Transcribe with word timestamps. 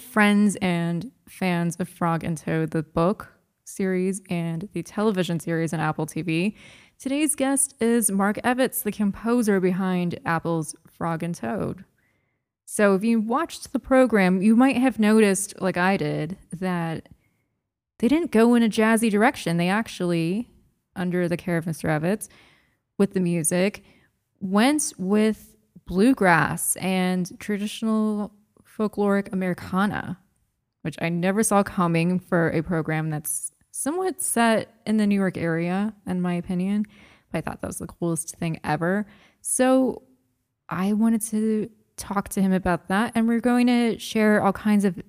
friends 0.00 0.56
and 0.56 1.10
fans 1.28 1.76
of 1.76 1.88
Frog 1.88 2.24
and 2.24 2.36
Toad, 2.36 2.70
the 2.70 2.82
book 2.82 3.32
series 3.64 4.22
and 4.30 4.68
the 4.72 4.82
television 4.82 5.40
series 5.40 5.72
on 5.72 5.80
Apple 5.80 6.06
TV, 6.06 6.54
today's 6.98 7.34
guest 7.34 7.74
is 7.80 8.10
Mark 8.10 8.36
Evitts, 8.44 8.82
the 8.82 8.92
composer 8.92 9.60
behind 9.60 10.18
Apple's 10.24 10.74
Frog 10.86 11.22
and 11.22 11.34
Toad. 11.34 11.84
So 12.64 12.94
if 12.94 13.04
you 13.04 13.20
watched 13.20 13.72
the 13.72 13.78
program, 13.78 14.42
you 14.42 14.56
might 14.56 14.76
have 14.76 14.98
noticed, 14.98 15.60
like 15.60 15.76
I 15.76 15.96
did, 15.96 16.36
that 16.52 17.08
they 17.98 18.08
didn't 18.08 18.32
go 18.32 18.54
in 18.54 18.62
a 18.62 18.68
jazzy 18.68 19.10
direction. 19.10 19.56
They 19.56 19.68
actually, 19.68 20.50
under 20.94 21.28
the 21.28 21.36
care 21.36 21.56
of 21.56 21.64
Mr. 21.64 21.88
Evitts, 21.88 22.28
with 22.98 23.14
the 23.14 23.20
music, 23.20 23.84
went 24.40 24.92
with 24.98 25.54
bluegrass 25.86 26.76
and 26.76 27.38
traditional 27.38 28.32
folkloric 28.76 29.32
Americana, 29.32 30.18
which 30.82 30.96
I 31.00 31.08
never 31.08 31.42
saw 31.42 31.62
coming 31.62 32.18
for 32.18 32.50
a 32.50 32.62
program 32.62 33.10
that's 33.10 33.52
somewhat 33.70 34.22
set 34.22 34.74
in 34.86 34.96
the 34.96 35.06
New 35.06 35.14
York 35.14 35.36
area, 35.36 35.94
in 36.06 36.20
my 36.20 36.34
opinion. 36.34 36.84
But 37.30 37.38
I 37.38 37.40
thought 37.42 37.60
that 37.60 37.66
was 37.66 37.78
the 37.78 37.86
coolest 37.86 38.36
thing 38.36 38.58
ever. 38.64 39.06
So 39.40 40.02
I 40.68 40.92
wanted 40.92 41.22
to 41.22 41.70
talk 41.96 42.28
to 42.30 42.42
him 42.42 42.52
about 42.52 42.88
that. 42.88 43.12
And 43.14 43.28
we're 43.28 43.40
going 43.40 43.66
to 43.66 43.98
share 43.98 44.42
all 44.42 44.52
kinds 44.52 44.84
of 44.84 45.02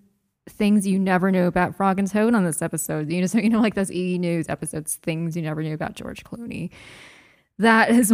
things 0.49 0.87
you 0.87 0.97
never 0.97 1.31
knew 1.31 1.45
about 1.45 1.75
Frog 1.75 1.99
and 1.99 2.09
Toad 2.09 2.33
on 2.33 2.45
this 2.45 2.61
episode. 2.61 3.11
You 3.11 3.21
know, 3.21 3.27
so 3.27 3.39
you 3.39 3.49
know, 3.49 3.61
like 3.61 3.75
those 3.75 3.91
E 3.91 4.17
News 4.17 4.49
episodes, 4.49 4.95
things 4.95 5.35
you 5.35 5.41
never 5.41 5.61
knew 5.61 5.73
about 5.73 5.95
George 5.95 6.23
Clooney. 6.23 6.69
That 7.59 7.89
is 7.89 8.13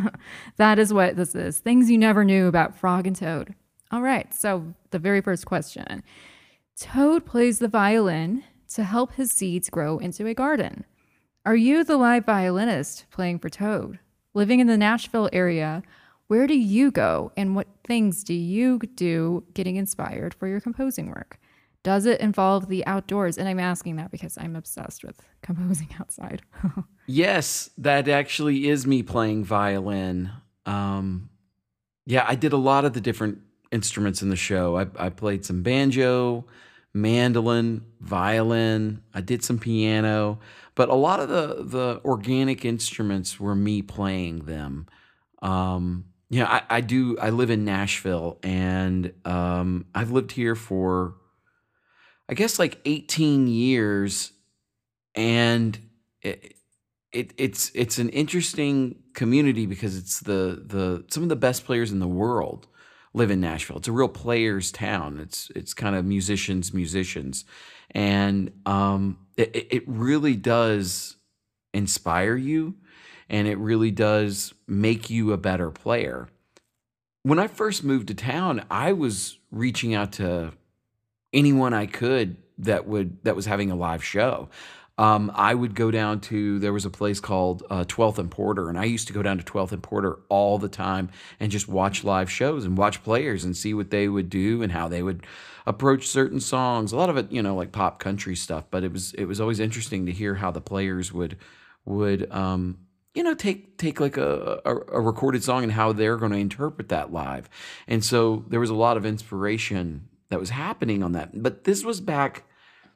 that 0.56 0.78
is 0.78 0.92
what 0.92 1.16
this 1.16 1.34
is. 1.34 1.58
Things 1.58 1.90
you 1.90 1.98
never 1.98 2.24
knew 2.24 2.46
about 2.46 2.76
Frog 2.76 3.06
and 3.06 3.16
Toad. 3.16 3.54
All 3.94 4.02
right. 4.02 4.34
So 4.34 4.74
the 4.90 4.98
very 4.98 5.20
first 5.20 5.46
question. 5.46 6.02
Toad 6.76 7.24
plays 7.24 7.60
the 7.60 7.68
violin 7.68 8.42
to 8.70 8.82
help 8.82 9.12
his 9.12 9.30
seeds 9.30 9.70
grow 9.70 9.98
into 9.98 10.26
a 10.26 10.34
garden. 10.34 10.84
Are 11.46 11.54
you 11.54 11.84
the 11.84 11.96
live 11.96 12.26
violinist 12.26 13.06
playing 13.12 13.38
for 13.38 13.48
Toad? 13.48 14.00
Living 14.34 14.58
in 14.58 14.66
the 14.66 14.76
Nashville 14.76 15.30
area, 15.32 15.84
where 16.26 16.48
do 16.48 16.58
you 16.58 16.90
go 16.90 17.30
and 17.36 17.54
what 17.54 17.68
things 17.86 18.24
do 18.24 18.34
you 18.34 18.80
do 18.80 19.44
getting 19.54 19.76
inspired 19.76 20.34
for 20.34 20.48
your 20.48 20.60
composing 20.60 21.06
work? 21.06 21.38
Does 21.84 22.04
it 22.04 22.20
involve 22.20 22.66
the 22.66 22.84
outdoors? 22.86 23.38
And 23.38 23.48
I'm 23.48 23.60
asking 23.60 23.94
that 23.96 24.10
because 24.10 24.36
I'm 24.36 24.56
obsessed 24.56 25.04
with 25.04 25.24
composing 25.40 25.90
outside. 26.00 26.42
yes, 27.06 27.70
that 27.78 28.08
actually 28.08 28.68
is 28.68 28.88
me 28.88 29.04
playing 29.04 29.44
violin. 29.44 30.32
Um, 30.66 31.30
yeah, 32.06 32.24
I 32.26 32.34
did 32.34 32.52
a 32.52 32.56
lot 32.56 32.84
of 32.84 32.92
the 32.92 33.00
different 33.00 33.38
instruments 33.74 34.22
in 34.22 34.30
the 34.30 34.36
show. 34.36 34.78
I, 34.78 34.86
I 34.98 35.08
played 35.10 35.44
some 35.44 35.62
banjo, 35.62 36.46
mandolin, 36.94 37.84
violin. 38.00 39.02
I 39.12 39.20
did 39.20 39.44
some 39.44 39.58
piano, 39.58 40.38
but 40.74 40.88
a 40.88 40.94
lot 40.94 41.20
of 41.20 41.28
the 41.28 41.64
the 41.64 42.00
organic 42.04 42.64
instruments 42.64 43.40
were 43.40 43.54
me 43.54 43.82
playing 43.82 44.46
them. 44.46 44.86
Um, 45.42 46.06
yeah, 46.30 46.46
I, 46.46 46.76
I 46.76 46.80
do. 46.80 47.18
I 47.18 47.30
live 47.30 47.50
in 47.50 47.64
Nashville, 47.64 48.38
and 48.42 49.12
um, 49.24 49.86
I've 49.94 50.10
lived 50.10 50.32
here 50.32 50.54
for 50.54 51.16
I 52.28 52.34
guess 52.34 52.58
like 52.58 52.80
18 52.84 53.46
years 53.46 54.32
and 55.14 55.78
it, 56.22 56.54
it, 57.12 57.32
it's 57.36 57.70
it's 57.74 57.98
an 57.98 58.08
interesting 58.10 58.96
community 59.14 59.66
because 59.66 59.96
it's 59.96 60.20
the 60.20 60.62
the 60.66 61.04
some 61.08 61.22
of 61.22 61.28
the 61.28 61.36
best 61.36 61.64
players 61.64 61.92
in 61.92 62.00
the 62.00 62.08
world 62.08 62.66
live 63.14 63.30
in 63.30 63.40
Nashville. 63.40 63.78
It's 63.78 63.88
a 63.88 63.92
real 63.92 64.08
players 64.08 64.70
town. 64.70 65.18
It's 65.20 65.50
it's 65.54 65.72
kind 65.72 65.96
of 65.96 66.04
musicians 66.04 66.74
musicians 66.74 67.44
and 67.92 68.50
um, 68.66 69.18
it, 69.36 69.68
it 69.70 69.82
really 69.86 70.34
does 70.36 71.16
inspire 71.72 72.36
you 72.36 72.74
and 73.28 73.48
it 73.48 73.56
really 73.58 73.90
does 73.90 74.52
make 74.66 75.08
you 75.08 75.32
a 75.32 75.36
better 75.38 75.70
player. 75.70 76.28
When 77.22 77.38
I 77.38 77.46
first 77.46 77.82
moved 77.84 78.08
to 78.08 78.14
town, 78.14 78.64
I 78.70 78.92
was 78.92 79.38
reaching 79.50 79.94
out 79.94 80.12
to 80.14 80.52
anyone 81.32 81.72
I 81.72 81.86
could 81.86 82.36
that 82.58 82.86
would 82.86 83.22
that 83.24 83.34
was 83.36 83.46
having 83.46 83.70
a 83.70 83.76
live 83.76 84.04
show. 84.04 84.48
Um, 84.96 85.32
I 85.34 85.54
would 85.54 85.74
go 85.74 85.90
down 85.90 86.20
to 86.20 86.60
there 86.60 86.72
was 86.72 86.84
a 86.84 86.90
place 86.90 87.18
called 87.18 87.64
uh, 87.68 87.84
12th 87.84 88.18
and 88.18 88.30
Porter, 88.30 88.68
and 88.68 88.78
I 88.78 88.84
used 88.84 89.08
to 89.08 89.12
go 89.12 89.22
down 89.22 89.38
to 89.38 89.44
12th 89.44 89.72
and 89.72 89.82
Porter 89.82 90.20
all 90.28 90.56
the 90.58 90.68
time 90.68 91.10
and 91.40 91.50
just 91.50 91.68
watch 91.68 92.04
live 92.04 92.30
shows 92.30 92.64
and 92.64 92.78
watch 92.78 93.02
players 93.02 93.44
and 93.44 93.56
see 93.56 93.74
what 93.74 93.90
they 93.90 94.06
would 94.06 94.30
do 94.30 94.62
and 94.62 94.70
how 94.70 94.86
they 94.86 95.02
would 95.02 95.26
approach 95.66 96.06
certain 96.06 96.38
songs. 96.38 96.92
A 96.92 96.96
lot 96.96 97.10
of 97.10 97.16
it, 97.16 97.32
you 97.32 97.42
know, 97.42 97.56
like 97.56 97.72
pop 97.72 97.98
country 97.98 98.36
stuff, 98.36 98.64
but 98.70 98.84
it 98.84 98.92
was 98.92 99.14
it 99.14 99.24
was 99.24 99.40
always 99.40 99.58
interesting 99.58 100.06
to 100.06 100.12
hear 100.12 100.36
how 100.36 100.52
the 100.52 100.60
players 100.60 101.12
would 101.12 101.38
would 101.84 102.30
um, 102.30 102.78
you 103.14 103.24
know 103.24 103.34
take 103.34 103.76
take 103.78 103.98
like 103.98 104.16
a, 104.16 104.60
a, 104.64 104.76
a 104.76 105.00
recorded 105.00 105.42
song 105.42 105.64
and 105.64 105.72
how 105.72 105.92
they're 105.92 106.16
going 106.18 106.32
to 106.32 106.38
interpret 106.38 106.88
that 106.90 107.12
live. 107.12 107.48
And 107.88 108.04
so 108.04 108.44
there 108.48 108.60
was 108.60 108.70
a 108.70 108.74
lot 108.74 108.96
of 108.96 109.04
inspiration 109.04 110.08
that 110.28 110.38
was 110.38 110.50
happening 110.50 111.02
on 111.02 111.12
that. 111.12 111.42
But 111.42 111.64
this 111.64 111.84
was 111.84 112.00
back 112.00 112.44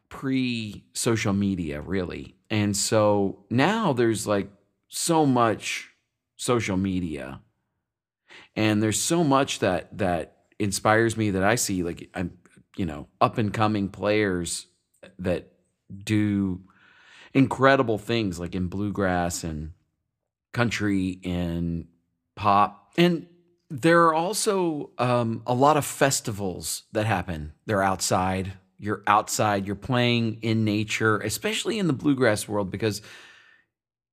pre 0.09 0.85
social 0.93 1.33
media, 1.33 1.81
really. 1.81 2.37
And 2.51 2.77
so 2.77 3.45
now 3.51 3.93
there's 3.93 4.27
like 4.27 4.49
so 4.89 5.27
much 5.27 5.91
social 6.37 6.77
media. 6.77 7.41
And 8.57 8.83
there's 8.83 9.01
so 9.01 9.23
much 9.23 9.61
that 9.61 9.99
that 9.99 10.37
inspires 10.59 11.17
me 11.17 11.31
that 11.31 11.45
I 11.45 11.55
see 11.55 11.83
like 11.83 12.11
I'm 12.15 12.39
you 12.79 12.87
know, 12.87 13.09
up 13.21 13.37
and 13.37 13.53
coming 13.53 13.89
players 13.89 14.67
that 15.19 15.53
do 16.05 16.63
incredible 17.35 17.99
things 17.99 18.39
like 18.39 18.55
in 18.55 18.69
bluegrass 18.69 19.43
and 19.45 19.73
country 20.53 21.21
and 21.25 21.89
pop. 22.37 22.93
And 22.97 23.27
there 23.69 24.05
are 24.05 24.15
also 24.15 24.91
um, 24.97 25.43
a 25.47 25.53
lot 25.53 25.77
of 25.77 25.85
festivals 25.85 26.85
that 26.93 27.05
happen. 27.05 27.53
They're 27.67 27.83
outside. 27.83 28.53
You're 28.79 29.03
outside. 29.07 29.67
You're 29.67 29.77
playing 29.77 30.39
in 30.43 30.65
nature, 30.65 31.19
especially 31.19 31.79
in 31.79 31.87
the 31.87 31.93
bluegrass 31.93 32.47
world, 32.47 32.71
because 32.71 33.03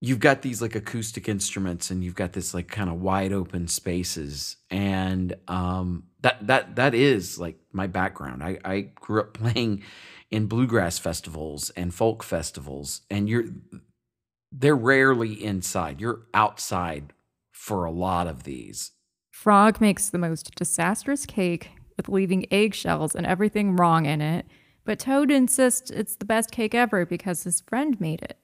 you've 0.02 0.20
got 0.20 0.42
these 0.42 0.62
like 0.62 0.76
acoustic 0.76 1.30
instruments 1.30 1.90
and 1.90 2.03
you've 2.03 2.16
got 2.16 2.34
this 2.34 2.53
like 2.53 2.68
kind 2.68 2.90
of 2.90 3.02
wide 3.02 3.31
open 3.31 3.68
spaces, 3.68 4.58
and 4.70 5.36
um, 5.48 6.03
that 6.22 6.46
that 6.48 6.76
that 6.76 6.96
is 6.96 7.38
like 7.38 7.59
my 7.72 7.88
background. 7.88 8.44
I, 8.44 8.58
I 8.66 8.81
grew 8.96 9.22
up 9.22 9.34
playing 9.36 9.84
in 10.31 10.48
bluegrass 10.48 10.97
festivals 10.97 11.70
and 11.72 11.94
folk 11.94 12.24
festivals, 12.24 13.02
and 13.09 13.30
you're 13.30 13.46
they're 14.52 14.76
rarely 14.76 15.34
inside. 15.44 16.02
You're 16.02 16.22
outside 16.34 17.14
for 17.52 17.86
a 17.86 17.92
lot 17.92 18.28
of 18.28 18.44
these. 18.44 18.92
Frog 19.32 19.82
makes 19.82 20.09
the 20.09 20.18
most 20.18 20.56
disastrous 20.56 21.26
cake 21.26 21.72
with 21.97 22.09
leaving 22.09 22.51
eggshells 22.51 23.16
and 23.16 23.25
everything 23.25 23.75
wrong 23.75 24.06
in 24.06 24.22
it, 24.22 24.45
but 24.83 25.00
Toad 25.00 25.31
insists 25.31 25.89
it's 25.89 26.16
the 26.16 26.25
best 26.25 26.51
cake 26.51 26.75
ever 26.75 27.06
because 27.06 27.44
his 27.44 27.61
friend 27.61 28.00
made 28.00 28.22
it. 28.22 28.38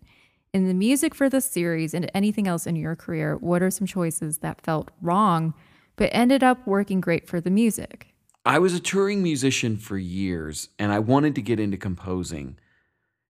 In 0.54 0.68
the 0.68 0.74
music 0.74 1.16
for 1.16 1.30
this 1.30 1.46
series 1.46 1.94
and 1.94 2.12
anything 2.14 2.48
else 2.48 2.68
in 2.68 2.76
your 2.76 2.96
career, 2.96 3.38
what 3.38 3.62
are 3.62 3.72
some 3.72 3.88
choices 3.88 4.40
that 4.40 4.62
felt 4.62 4.92
wrong 5.02 5.54
but 5.96 6.10
ended 6.12 6.44
up 6.44 6.66
working 6.68 7.00
great 7.00 7.28
for 7.28 7.40
the 7.40 7.50
music? 7.50 8.08
I 8.44 8.60
was 8.60 8.74
a 8.74 8.80
touring 8.80 9.22
musician 9.22 9.78
for 9.78 9.98
years 9.98 10.70
and 10.80 10.92
I 10.92 11.00
wanted 11.00 11.36
to 11.36 11.42
get 11.42 11.60
into 11.60 11.78
composing. 11.78 12.58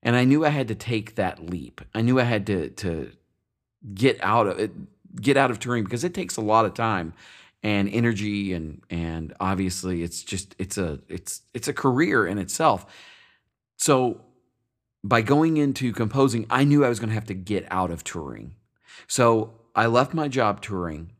And 0.01 0.15
I 0.15 0.23
knew 0.23 0.45
I 0.45 0.49
had 0.49 0.69
to 0.69 0.75
take 0.75 1.15
that 1.15 1.47
leap. 1.47 1.81
I 1.93 2.01
knew 2.01 2.19
I 2.19 2.23
had 2.23 2.47
to 2.47 2.69
to 2.69 3.11
get 3.93 4.17
out 4.23 4.47
of 4.47 4.57
it, 4.57 4.71
get 5.21 5.37
out 5.37 5.51
of 5.51 5.59
touring 5.59 5.83
because 5.83 6.03
it 6.03 6.13
takes 6.13 6.37
a 6.37 6.41
lot 6.41 6.65
of 6.65 6.73
time 6.73 7.13
and 7.63 7.89
energy 7.89 8.53
and 8.53 8.81
and 8.89 9.33
obviously 9.39 10.01
it's 10.03 10.23
just 10.23 10.55
it's 10.57 10.77
a 10.77 10.99
it's 11.07 11.41
it's 11.53 11.67
a 11.67 11.73
career 11.73 12.25
in 12.25 12.37
itself. 12.37 12.85
So 13.77 14.21
by 15.03 15.21
going 15.21 15.57
into 15.57 15.91
composing, 15.93 16.45
I 16.49 16.63
knew 16.63 16.85
I 16.85 16.89
was 16.89 16.99
going 16.99 17.09
to 17.09 17.15
have 17.15 17.25
to 17.25 17.33
get 17.33 17.65
out 17.71 17.91
of 17.91 18.03
touring. 18.03 18.55
So 19.07 19.53
I 19.75 19.87
left 19.87 20.13
my 20.13 20.27
job 20.27 20.61
touring 20.61 21.11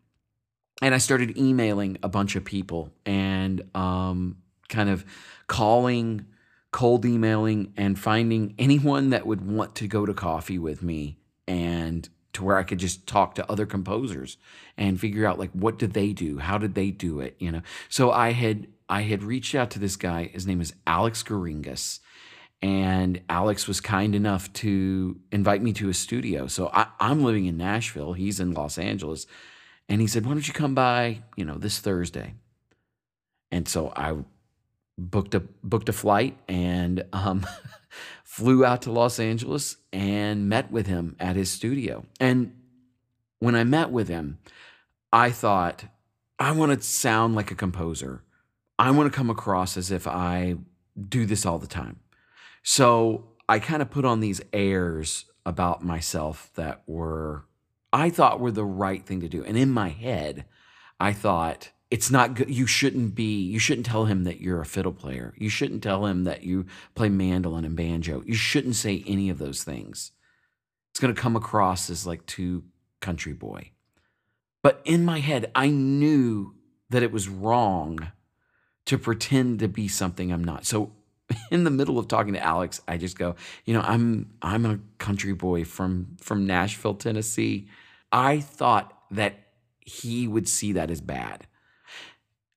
and 0.81 0.93
I 0.93 0.97
started 0.97 1.37
emailing 1.37 1.97
a 2.03 2.09
bunch 2.09 2.35
of 2.35 2.43
people 2.43 2.91
and 3.05 3.63
um, 3.75 4.37
kind 4.69 4.89
of 4.89 5.05
calling, 5.47 6.25
cold 6.71 7.05
emailing, 7.05 7.73
and 7.77 7.97
finding 7.97 8.55
anyone 8.57 9.11
that 9.11 9.25
would 9.25 9.41
want 9.41 9.75
to 9.75 9.87
go 9.87 10.05
to 10.05 10.13
coffee 10.13 10.59
with 10.59 10.81
me 10.81 11.19
and 11.47 12.07
to 12.33 12.43
where 12.43 12.57
I 12.57 12.63
could 12.63 12.79
just 12.79 13.07
talk 13.07 13.35
to 13.35 13.51
other 13.51 13.65
composers 13.65 14.37
and 14.77 14.99
figure 14.99 15.25
out 15.25 15.39
like 15.39 15.51
what 15.51 15.77
did 15.77 15.93
they 15.93 16.13
do? 16.13 16.37
How 16.39 16.57
did 16.57 16.75
they 16.75 16.91
do 16.91 17.19
it? 17.19 17.35
You 17.39 17.51
know. 17.51 17.61
So 17.89 18.11
I 18.11 18.31
had 18.31 18.67
I 18.89 19.03
had 19.03 19.23
reached 19.23 19.55
out 19.55 19.71
to 19.71 19.79
this 19.79 19.95
guy. 19.95 20.25
His 20.25 20.45
name 20.45 20.61
is 20.61 20.73
Alex 20.85 21.23
Geringas. 21.23 21.99
And 22.63 23.21
Alex 23.27 23.67
was 23.67 23.81
kind 23.81 24.13
enough 24.13 24.53
to 24.53 25.19
invite 25.31 25.63
me 25.63 25.73
to 25.73 25.87
his 25.87 25.97
studio. 25.97 26.45
So 26.45 26.69
I, 26.71 26.87
I'm 26.99 27.23
living 27.23 27.45
in 27.45 27.57
Nashville. 27.57 28.13
He's 28.13 28.39
in 28.39 28.53
Los 28.53 28.77
Angeles. 28.77 29.25
And 29.89 29.99
he 29.99 30.07
said, 30.07 30.25
Why 30.25 30.33
don't 30.33 30.47
you 30.47 30.53
come 30.53 30.75
by, 30.75 31.23
you 31.35 31.43
know, 31.43 31.57
this 31.57 31.79
Thursday? 31.79 32.35
And 33.51 33.67
so 33.67 33.91
I 33.95 34.15
booked 34.97 35.33
a 35.35 35.39
booked 35.39 35.89
a 35.89 35.93
flight 35.93 36.37
and 36.47 37.03
um, 37.13 37.45
flew 38.23 38.63
out 38.63 38.81
to 38.83 38.91
Los 38.91 39.19
Angeles 39.19 39.77
and 39.91 40.47
met 40.49 40.71
with 40.71 40.87
him 40.87 41.15
at 41.19 41.35
his 41.35 41.51
studio. 41.51 42.05
And 42.19 42.53
when 43.39 43.55
I 43.55 43.63
met 43.63 43.91
with 43.91 44.07
him, 44.07 44.39
I 45.11 45.31
thought, 45.31 45.85
I 46.39 46.51
want 46.51 46.71
to 46.71 46.85
sound 46.85 47.35
like 47.35 47.51
a 47.51 47.55
composer. 47.55 48.23
I 48.79 48.91
want 48.91 49.11
to 49.11 49.15
come 49.15 49.29
across 49.29 49.77
as 49.77 49.91
if 49.91 50.07
I 50.07 50.55
do 51.07 51.25
this 51.25 51.45
all 51.45 51.59
the 51.59 51.67
time. 51.67 51.99
So 52.63 53.29
I 53.47 53.59
kind 53.59 53.81
of 53.81 53.91
put 53.91 54.05
on 54.05 54.19
these 54.19 54.41
airs 54.53 55.25
about 55.45 55.83
myself 55.83 56.51
that 56.55 56.83
were, 56.87 57.45
I 57.91 58.09
thought 58.09 58.39
were 58.39 58.51
the 58.51 58.65
right 58.65 59.05
thing 59.05 59.21
to 59.21 59.29
do. 59.29 59.43
And 59.43 59.57
in 59.57 59.71
my 59.71 59.89
head, 59.89 60.45
I 60.99 61.13
thought, 61.13 61.71
it's 61.91 62.09
not 62.09 62.35
good. 62.35 62.49
You 62.49 62.65
shouldn't 62.65 63.15
be, 63.15 63.41
you 63.43 63.59
shouldn't 63.59 63.85
tell 63.85 64.05
him 64.05 64.23
that 64.23 64.39
you're 64.39 64.61
a 64.61 64.65
fiddle 64.65 64.93
player. 64.93 65.33
You 65.37 65.49
shouldn't 65.49 65.83
tell 65.83 66.05
him 66.05 66.23
that 66.23 66.43
you 66.43 66.65
play 66.95 67.09
mandolin 67.09 67.65
and 67.65 67.75
banjo. 67.75 68.23
You 68.25 68.33
shouldn't 68.33 68.77
say 68.77 69.03
any 69.05 69.29
of 69.29 69.37
those 69.37 69.65
things. 69.65 70.11
It's 70.89 71.01
going 71.01 71.13
to 71.13 71.21
come 71.21 71.35
across 71.35 71.89
as 71.89 72.07
like 72.07 72.25
too 72.25 72.63
country 73.01 73.33
boy. 73.33 73.71
But 74.63 74.81
in 74.85 75.03
my 75.03 75.19
head, 75.19 75.51
I 75.53 75.67
knew 75.67 76.55
that 76.89 77.03
it 77.03 77.11
was 77.11 77.27
wrong 77.27 78.11
to 78.85 78.97
pretend 78.97 79.59
to 79.59 79.67
be 79.67 79.89
something 79.89 80.31
I'm 80.31 80.43
not. 80.43 80.65
So 80.65 80.93
in 81.51 81.65
the 81.65 81.69
middle 81.69 81.99
of 81.99 82.07
talking 82.07 82.33
to 82.33 82.43
Alex, 82.43 82.79
I 82.87 82.97
just 82.97 83.17
go, 83.17 83.35
you 83.65 83.73
know, 83.73 83.81
I'm 83.81 84.31
I'm 84.41 84.65
a 84.65 84.79
country 84.97 85.33
boy 85.33 85.65
from 85.65 86.15
from 86.21 86.45
Nashville, 86.45 86.95
Tennessee. 86.95 87.67
I 88.13 88.39
thought 88.39 88.97
that 89.11 89.35
he 89.81 90.27
would 90.27 90.47
see 90.47 90.73
that 90.73 90.89
as 90.89 91.01
bad 91.01 91.47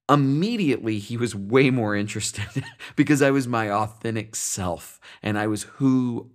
immediately 0.08 0.98
he 0.98 1.16
was 1.16 1.34
way 1.34 1.70
more 1.70 1.96
interested 1.96 2.64
because 2.96 3.22
I 3.22 3.30
was 3.30 3.48
my 3.48 3.70
authentic 3.70 4.36
self 4.36 5.00
and 5.22 5.38
I 5.38 5.46
was 5.46 5.64
who 5.64 6.30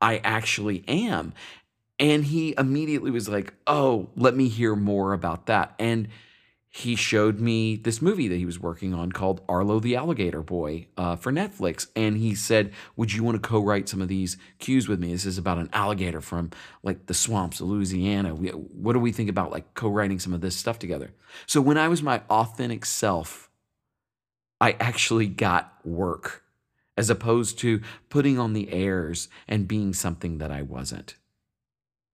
I 0.00 0.18
actually 0.18 0.84
am. 0.88 1.34
And 1.98 2.24
he 2.24 2.54
immediately 2.56 3.10
was 3.10 3.28
like, 3.28 3.54
Oh, 3.66 4.08
let 4.16 4.34
me 4.34 4.48
hear 4.48 4.74
more 4.74 5.12
about 5.12 5.46
that. 5.46 5.74
And 5.78 6.08
he 6.72 6.94
showed 6.94 7.40
me 7.40 7.74
this 7.74 8.00
movie 8.00 8.28
that 8.28 8.36
he 8.36 8.46
was 8.46 8.60
working 8.60 8.94
on 8.94 9.10
called 9.10 9.40
Arlo 9.48 9.80
the 9.80 9.96
Alligator 9.96 10.40
Boy 10.40 10.86
uh, 10.96 11.16
for 11.16 11.32
Netflix. 11.32 11.88
And 11.96 12.16
he 12.16 12.36
said, 12.36 12.72
Would 12.94 13.12
you 13.12 13.24
want 13.24 13.42
to 13.42 13.48
co 13.48 13.58
write 13.58 13.88
some 13.88 14.00
of 14.00 14.06
these 14.06 14.36
cues 14.60 14.86
with 14.86 15.00
me? 15.00 15.10
This 15.10 15.26
is 15.26 15.36
about 15.36 15.58
an 15.58 15.68
alligator 15.72 16.20
from 16.20 16.50
like 16.84 17.06
the 17.06 17.14
swamps 17.14 17.58
of 17.58 17.66
Louisiana. 17.66 18.36
We, 18.36 18.50
what 18.50 18.92
do 18.92 19.00
we 19.00 19.10
think 19.10 19.28
about 19.28 19.50
like 19.50 19.74
co 19.74 19.88
writing 19.88 20.20
some 20.20 20.32
of 20.32 20.42
this 20.42 20.54
stuff 20.54 20.78
together? 20.78 21.12
So 21.44 21.60
when 21.60 21.76
I 21.76 21.88
was 21.88 22.04
my 22.04 22.22
authentic 22.30 22.84
self, 22.84 23.50
I 24.60 24.76
actually 24.78 25.26
got 25.26 25.74
work 25.84 26.44
as 26.96 27.10
opposed 27.10 27.58
to 27.58 27.80
putting 28.10 28.38
on 28.38 28.52
the 28.52 28.72
airs 28.72 29.28
and 29.48 29.66
being 29.66 29.92
something 29.92 30.38
that 30.38 30.52
I 30.52 30.62
wasn't. 30.62 31.16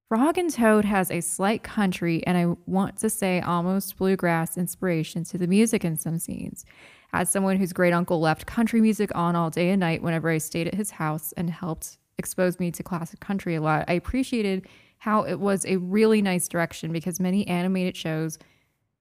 Frog 0.09 0.39
and 0.39 0.53
Toad 0.53 0.85
has 0.85 1.11
a 1.11 1.21
slight 1.21 1.65
country 1.65 2.25
and 2.29 2.39
I 2.39 2.55
want 2.67 2.97
to 2.99 3.11
say 3.11 3.41
almost 3.41 3.97
bluegrass 3.97 4.57
inspiration 4.57 5.25
to 5.25 5.37
the 5.37 5.49
music 5.49 5.85
in 5.85 5.97
some 5.97 6.21
scenes. 6.21 6.65
As 7.13 7.29
someone 7.29 7.57
whose 7.57 7.73
great 7.73 7.93
uncle 7.93 8.21
left 8.21 8.47
country 8.47 8.81
music 8.81 9.11
on 9.17 9.35
all 9.35 9.51
day 9.51 9.71
and 9.71 9.81
night 9.81 10.03
whenever 10.03 10.31
I 10.31 10.39
stayed 10.39 10.69
at 10.69 10.77
his 10.77 10.93
house 10.93 11.33
and 11.37 11.51
helped 11.51 11.99
expose 12.19 12.61
me 12.61 12.71
to 12.71 12.85
classic 12.85 13.19
country 13.19 13.57
a 13.57 13.61
lot, 13.61 13.85
I 13.89 13.95
appreciated 13.95 14.69
how 14.99 15.25
it 15.25 15.41
was 15.41 15.67
a 15.67 15.79
really 15.79 16.23
nice 16.23 16.47
direction 16.47 16.93
because 16.93 17.19
many 17.19 17.45
animated 17.49 17.97
shows 17.97 18.39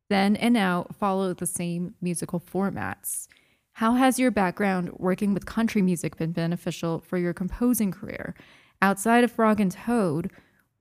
then 0.10 0.36
and 0.36 0.56
now 0.56 0.88
follow 0.98 1.36
the 1.36 1.46
same 1.46 1.94
musical 2.02 2.40
formats. 2.40 3.28
How 3.74 3.94
has 3.94 4.18
your 4.18 4.32
background 4.32 4.90
working 4.98 5.36
with 5.36 5.46
country 5.46 5.84
music 5.84 6.18
been 6.18 6.32
beneficial 6.32 7.00
for 7.00 7.20
your 7.20 7.34
composing 7.34 7.92
career? 7.92 8.34
Outside 8.82 9.24
of 9.24 9.32
Frog 9.32 9.60
and 9.60 9.72
Toad, 9.72 10.32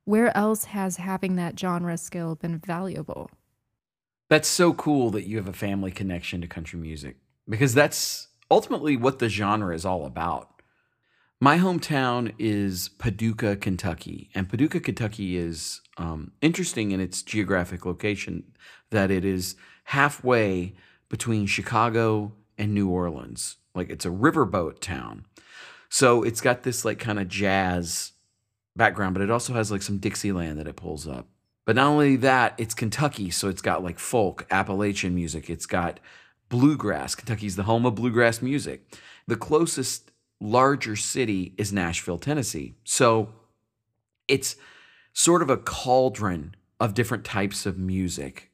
where 0.04 0.36
else 0.36 0.64
has 0.64 0.96
having 0.96 1.36
that 1.36 1.58
genre 1.58 1.96
skill 1.96 2.34
been 2.34 2.58
valuable? 2.58 3.30
That's 4.28 4.48
so 4.48 4.72
cool 4.72 5.10
that 5.10 5.26
you 5.26 5.36
have 5.36 5.48
a 5.48 5.52
family 5.52 5.90
connection 5.90 6.40
to 6.40 6.46
country 6.46 6.78
music 6.78 7.16
because 7.48 7.74
that's 7.74 8.28
ultimately 8.50 8.96
what 8.96 9.18
the 9.18 9.28
genre 9.28 9.74
is 9.74 9.84
all 9.84 10.06
about. 10.06 10.50
My 11.40 11.58
hometown 11.58 12.32
is 12.38 12.88
Paducah, 12.88 13.56
Kentucky, 13.56 14.30
and 14.34 14.48
Paducah, 14.48 14.80
Kentucky 14.80 15.36
is 15.36 15.82
um, 15.98 16.32
interesting 16.40 16.92
in 16.92 17.00
its 17.00 17.22
geographic 17.22 17.84
location 17.84 18.44
that 18.90 19.10
it 19.10 19.24
is 19.24 19.56
halfway 19.84 20.74
between 21.08 21.46
Chicago 21.46 22.32
and 22.56 22.72
New 22.72 22.88
Orleans. 22.88 23.56
Like 23.74 23.90
it's 23.90 24.06
a 24.06 24.10
riverboat 24.10 24.80
town. 24.80 25.26
So 25.90 26.22
it's 26.22 26.40
got 26.40 26.62
this 26.62 26.84
like 26.84 26.98
kind 26.98 27.18
of 27.18 27.28
jazz 27.28 28.13
background, 28.76 29.14
but 29.14 29.22
it 29.22 29.30
also 29.30 29.52
has 29.52 29.70
like 29.70 29.82
some 29.82 29.98
Dixieland 29.98 30.58
that 30.58 30.68
it 30.68 30.76
pulls 30.76 31.06
up. 31.06 31.28
But 31.66 31.76
not 31.76 31.86
only 31.86 32.16
that, 32.16 32.54
it's 32.58 32.74
Kentucky, 32.74 33.30
so 33.30 33.48
it's 33.48 33.62
got 33.62 33.82
like 33.82 33.98
folk, 33.98 34.46
Appalachian 34.50 35.14
music. 35.14 35.48
It's 35.48 35.66
got 35.66 35.98
bluegrass. 36.48 37.14
Kentucky's 37.14 37.56
the 37.56 37.62
home 37.62 37.86
of 37.86 37.94
bluegrass 37.94 38.42
music. 38.42 38.84
The 39.26 39.36
closest 39.36 40.10
larger 40.40 40.96
city 40.96 41.54
is 41.56 41.72
Nashville, 41.72 42.18
Tennessee. 42.18 42.74
So 42.84 43.30
it's 44.28 44.56
sort 45.14 45.42
of 45.42 45.48
a 45.48 45.56
cauldron 45.56 46.54
of 46.80 46.94
different 46.94 47.24
types 47.24 47.64
of 47.66 47.78
music. 47.78 48.50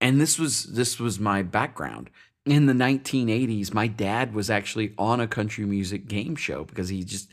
And 0.00 0.20
this 0.20 0.38
was 0.38 0.64
this 0.64 0.98
was 0.98 1.20
my 1.20 1.42
background. 1.42 2.10
In 2.44 2.66
the 2.66 2.72
1980s, 2.72 3.72
my 3.72 3.86
dad 3.86 4.34
was 4.34 4.50
actually 4.50 4.94
on 4.98 5.20
a 5.20 5.28
country 5.28 5.64
music 5.64 6.08
game 6.08 6.34
show 6.34 6.64
because 6.64 6.88
he 6.88 7.04
just 7.04 7.28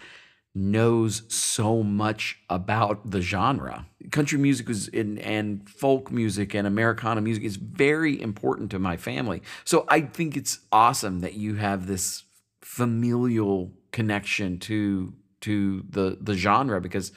knows 0.56 1.24
so 1.34 1.84
much 1.84 2.40
about 2.50 3.12
the 3.12 3.22
genre. 3.22 3.86
Country 4.12 4.40
music 4.40 4.70
is 4.70 4.88
in, 4.88 5.20
and 5.20 5.70
folk 5.70 6.12
music 6.12 6.56
and 6.56 6.66
Americana 6.66 7.22
music 7.22 7.44
is 7.44 7.56
very 7.56 8.20
important 8.20 8.72
to 8.72 8.80
my 8.80 8.98
family. 8.98 9.42
So 9.64 9.86
I 9.88 10.02
think 10.02 10.36
it's 10.36 10.60
awesome 10.72 11.20
that 11.20 11.36
you 11.36 11.56
have 11.56 11.88
this 11.88 12.24
familial 12.62 13.72
connection 13.92 14.60
to 14.60 15.14
to 15.42 15.86
the 15.90 16.18
the 16.20 16.34
genre 16.34 16.82
because 16.82 17.12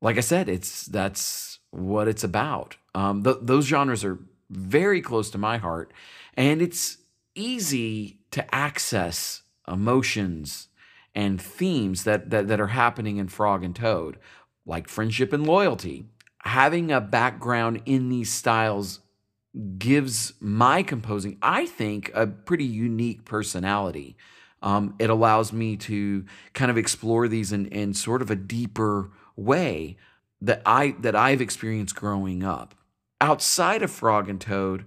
like 0.00 0.16
I 0.16 0.20
said, 0.20 0.48
it's 0.48 0.86
that's 0.86 1.58
what 1.70 2.08
it's 2.08 2.24
about. 2.24 2.76
Um, 2.94 3.22
th- 3.24 3.38
those 3.42 3.66
genres 3.66 4.04
are 4.04 4.18
very 4.50 5.00
close 5.00 5.30
to 5.30 5.38
my 5.38 5.58
heart, 5.58 5.92
and 6.34 6.62
it's 6.62 6.98
easy 7.34 8.20
to 8.30 8.54
access 8.54 9.42
emotions 9.66 10.67
and 11.18 11.42
themes 11.42 12.04
that, 12.04 12.30
that, 12.30 12.46
that 12.46 12.60
are 12.60 12.68
happening 12.68 13.16
in 13.16 13.26
Frog 13.26 13.64
and 13.64 13.74
Toad, 13.74 14.20
like 14.64 14.86
friendship 14.86 15.32
and 15.32 15.44
loyalty. 15.44 16.04
Having 16.44 16.92
a 16.92 17.00
background 17.00 17.82
in 17.86 18.08
these 18.08 18.32
styles 18.32 19.00
gives 19.78 20.34
my 20.38 20.84
composing, 20.84 21.36
I 21.42 21.66
think, 21.66 22.12
a 22.14 22.28
pretty 22.28 22.66
unique 22.66 23.24
personality. 23.24 24.16
Um, 24.62 24.94
it 25.00 25.10
allows 25.10 25.52
me 25.52 25.76
to 25.78 26.24
kind 26.52 26.70
of 26.70 26.78
explore 26.78 27.26
these 27.26 27.50
in, 27.50 27.66
in 27.66 27.94
sort 27.94 28.22
of 28.22 28.30
a 28.30 28.36
deeper 28.36 29.10
way 29.34 29.96
that 30.40 30.62
I 30.64 30.94
that 31.00 31.16
I've 31.16 31.40
experienced 31.40 31.96
growing 31.96 32.44
up. 32.44 32.76
Outside 33.20 33.82
of 33.82 33.90
Frog 33.90 34.28
and 34.28 34.40
Toad, 34.40 34.84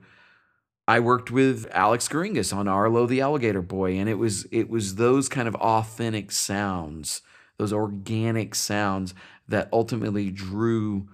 I 0.91 0.99
worked 0.99 1.31
with 1.31 1.67
Alex 1.71 2.09
Geringas 2.09 2.53
on 2.53 2.67
Arlo 2.67 3.05
the 3.05 3.21
Alligator 3.21 3.61
Boy, 3.61 3.97
and 3.97 4.09
it 4.09 4.15
was 4.15 4.45
it 4.51 4.69
was 4.69 4.95
those 4.95 5.29
kind 5.29 5.47
of 5.47 5.55
authentic 5.55 6.33
sounds, 6.33 7.21
those 7.57 7.71
organic 7.71 8.53
sounds 8.53 9.13
that 9.47 9.69
ultimately 9.71 10.31
drew 10.31 11.07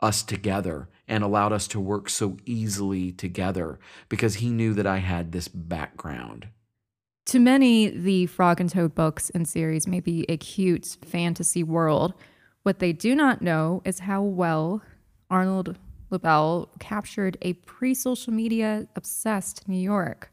us 0.00 0.22
together 0.22 0.88
and 1.06 1.22
allowed 1.22 1.52
us 1.52 1.68
to 1.68 1.78
work 1.78 2.08
so 2.08 2.38
easily 2.46 3.12
together 3.12 3.78
because 4.08 4.36
he 4.36 4.48
knew 4.48 4.72
that 4.72 4.86
I 4.86 4.96
had 4.96 5.32
this 5.32 5.46
background. 5.46 6.48
To 7.26 7.38
many, 7.38 7.90
the 7.90 8.24
Frog 8.24 8.62
and 8.62 8.70
Toad 8.70 8.94
books 8.94 9.28
and 9.34 9.46
series 9.46 9.86
may 9.86 10.00
be 10.00 10.24
a 10.30 10.38
cute 10.38 10.96
fantasy 11.04 11.62
world. 11.62 12.14
What 12.62 12.78
they 12.78 12.94
do 12.94 13.14
not 13.14 13.42
know 13.42 13.82
is 13.84 13.98
how 13.98 14.22
well 14.22 14.80
Arnold 15.28 15.76
Lobel 16.10 16.68
captured 16.78 17.36
a 17.42 17.52
pre 17.54 17.94
social 17.94 18.32
media 18.32 18.86
obsessed 18.96 19.68
New 19.68 19.78
York. 19.78 20.30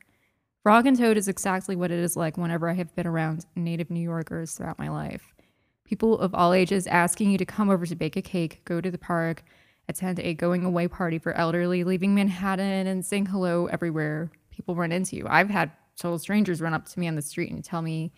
Frog 0.63 0.87
and 0.87 0.97
Toad 0.97 1.17
is 1.17 1.27
exactly 1.27 1.75
what 1.75 1.91
it 1.91 1.99
is 1.99 2.15
like 2.15 2.37
whenever 2.37 2.69
I 2.69 2.73
have 2.73 2.95
been 2.95 3.05
around 3.05 3.45
native 3.55 3.89
New 3.89 3.99
Yorkers 3.99 4.53
throughout 4.53 4.79
my 4.79 4.89
life. 4.89 5.35
People 5.83 6.17
of 6.19 6.33
all 6.33 6.53
ages 6.53 6.87
asking 6.87 7.31
you 7.31 7.37
to 7.37 7.45
come 7.45 7.69
over 7.69 7.85
to 7.85 7.95
bake 7.95 8.15
a 8.15 8.21
cake, 8.21 8.61
go 8.65 8.81
to 8.81 8.89
the 8.89 8.97
park, 8.97 9.43
attend 9.87 10.19
a 10.19 10.33
going 10.33 10.65
away 10.65 10.87
party 10.87 11.19
for 11.19 11.33
elderly, 11.33 11.83
leaving 11.83 12.15
Manhattan 12.15 12.87
and 12.87 13.05
saying 13.05 13.27
hello 13.27 13.67
everywhere 13.67 14.31
people 14.55 14.75
run 14.75 14.91
into 14.91 15.15
you. 15.15 15.25
I've 15.29 15.49
had 15.49 15.71
total 15.97 16.17
strangers 16.17 16.61
run 16.61 16.73
up 16.73 16.87
to 16.87 16.99
me 16.99 17.07
on 17.07 17.15
the 17.15 17.21
street 17.21 17.51
and 17.51 17.63
tell 17.63 17.81
me 17.81 18.11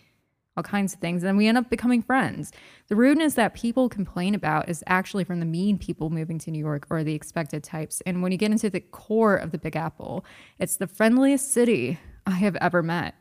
all 0.58 0.64
kinds 0.64 0.94
of 0.94 1.00
things. 1.00 1.24
And 1.24 1.38
we 1.38 1.48
end 1.48 1.58
up 1.58 1.70
becoming 1.70 2.02
friends. 2.02 2.52
The 2.88 2.96
rudeness 2.96 3.36
that 3.36 3.54
people 3.54 3.88
complain 3.88 4.34
about 4.36 4.68
is 4.68 4.84
actually 4.88 5.24
from 5.24 5.40
the 5.40 5.46
mean 5.46 5.78
people 5.78 6.10
moving 6.10 6.40
to 6.40 6.52
New 6.52 6.60
York 6.60 6.88
or 6.90 7.04
the 7.04 7.14
expected 7.14 7.64
types. 7.64 8.02
And 8.06 8.22
when 8.22 8.32
you 8.32 8.38
get 8.38 8.52
into 8.52 8.70
the 8.70 8.82
core 8.82 9.36
of 9.36 9.52
the 9.52 9.60
Big 9.60 9.76
Apple, 9.76 10.26
it's 10.60 10.78
the 10.78 10.88
friendliest 10.88 11.54
city 11.54 12.00
I 12.26 12.32
have 12.32 12.56
ever 12.58 12.82
met. 12.82 13.16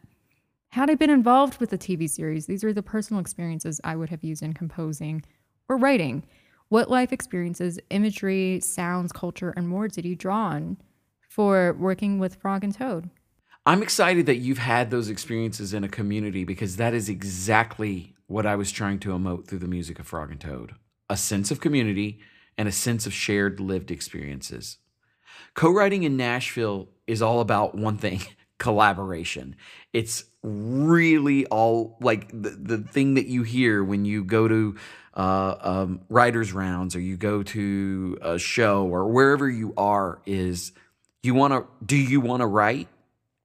Had 0.71 0.91
I 0.91 0.95
been 0.95 1.11
involved 1.11 1.61
with 1.61 1.71
the 1.71 1.79
TV 1.79 2.09
series, 2.09 2.47
these 2.47 2.65
are 2.65 2.73
the 2.73 2.83
personal 2.83 3.21
experiences 3.21 3.81
I 3.85 3.97
would 3.97 4.11
have 4.11 4.25
used 4.25 4.43
in 4.43 4.53
composing 4.53 5.23
or 5.69 5.77
writing. 5.77 6.27
What 6.69 6.91
life 6.91 7.13
experiences, 7.13 7.79
imagery, 7.91 8.61
sounds, 8.61 9.13
culture, 9.13 9.55
and 9.57 9.69
more 9.69 9.89
did 9.89 10.05
you 10.05 10.17
draw 10.17 10.49
on 10.49 10.79
for 11.29 11.75
working 11.79 12.19
with 12.19 12.37
Frog 12.37 12.65
and 12.65 12.75
Toad? 12.75 13.11
I'm 13.69 13.83
excited 13.83 14.27
that 14.27 14.37
you've 14.37 14.59
had 14.59 14.93
those 14.93 15.09
experiences 15.09 15.75
in 15.75 15.83
a 15.83 15.89
community 15.89 16.45
because 16.45 16.77
that 16.77 16.95
is 16.95 17.09
exactly 17.09 18.15
what 18.29 18.47
I 18.47 18.55
was 18.55 18.71
trying 18.71 19.01
to 19.01 19.09
emote 19.09 19.49
through 19.49 19.59
the 19.59 19.67
music 19.67 19.99
of 19.99 20.07
Frog 20.07 20.31
and 20.31 20.41
Toad 20.41 20.77
a 21.09 21.17
sense 21.17 21.51
of 21.51 21.61
community 21.61 22.19
and 22.59 22.69
a 22.69 22.73
sense 22.73 23.07
of 23.07 23.13
shared 23.13 23.61
lived 23.61 23.91
experiences. 23.91 24.79
Co 25.55 25.71
writing 25.71 26.03
in 26.03 26.17
Nashville 26.17 26.89
is 27.07 27.23
all 27.23 27.41
about 27.41 27.77
one 27.77 27.97
thing 27.97 28.21
collaboration. 28.59 29.57
It's 29.93 30.25
really 30.43 31.47
all 31.47 31.97
like 32.01 32.29
the, 32.31 32.51
the 32.51 32.79
thing 32.79 33.15
that 33.15 33.27
you 33.27 33.43
hear 33.43 33.85
when 33.85 34.05
you 34.05 34.25
go 34.25 34.49
to 34.49 34.77
uh, 35.15 35.57
um, 35.61 36.01
writers' 36.09 36.53
rounds 36.53 36.97
or 36.97 37.01
you 37.01 37.17
go 37.17 37.43
to 37.43 38.19
a 38.21 38.39
show 38.39 38.87
or 38.87 39.09
wherever 39.09 39.49
you 39.49 39.75
are 39.77 40.21
is 40.27 40.73
you 41.23 41.35
want 41.35 41.53
to 41.53 41.67
do 41.85 41.97
you 41.97 42.21
want 42.21 42.41
to 42.41 42.47
write 42.47 42.89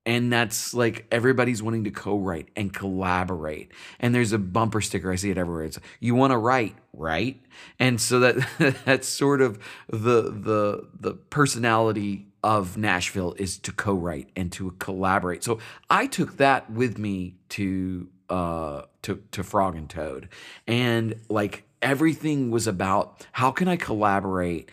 and 0.05 0.33
that's 0.33 0.73
like 0.73 1.05
everybody's 1.11 1.61
wanting 1.61 1.83
to 1.83 1.91
co-write 1.91 2.49
and 2.55 2.73
collaborate. 2.73 3.71
And 3.99 4.15
there's 4.15 4.31
a 4.31 4.39
bumper 4.39 4.81
sticker 4.81 5.11
i 5.11 5.15
see 5.15 5.29
it 5.29 5.37
everywhere. 5.37 5.65
It's 5.65 5.79
you 5.99 6.15
want 6.15 6.31
to 6.31 6.37
write 6.37 6.75
right? 6.93 7.41
And 7.79 7.99
so 8.01 8.19
that 8.19 8.75
that's 8.85 9.07
sort 9.07 9.41
of 9.41 9.59
the 9.89 10.23
the 10.23 10.87
the 10.99 11.13
personality 11.13 12.27
of 12.43 12.75
nashville 12.75 13.35
is 13.37 13.59
to 13.59 13.71
co-write 13.71 14.29
and 14.35 14.51
to 14.53 14.71
collaborate. 14.79 15.43
So 15.43 15.59
i 15.89 16.07
took 16.07 16.37
that 16.37 16.69
with 16.71 16.97
me 16.97 17.35
to 17.49 18.09
uh 18.29 18.83
to 19.03 19.21
to 19.31 19.43
frog 19.43 19.75
and 19.75 19.89
toad. 19.89 20.29
And 20.67 21.15
like 21.29 21.63
everything 21.81 22.51
was 22.51 22.67
about 22.67 23.25
how 23.31 23.51
can 23.51 23.67
i 23.67 23.75
collaborate 23.75 24.69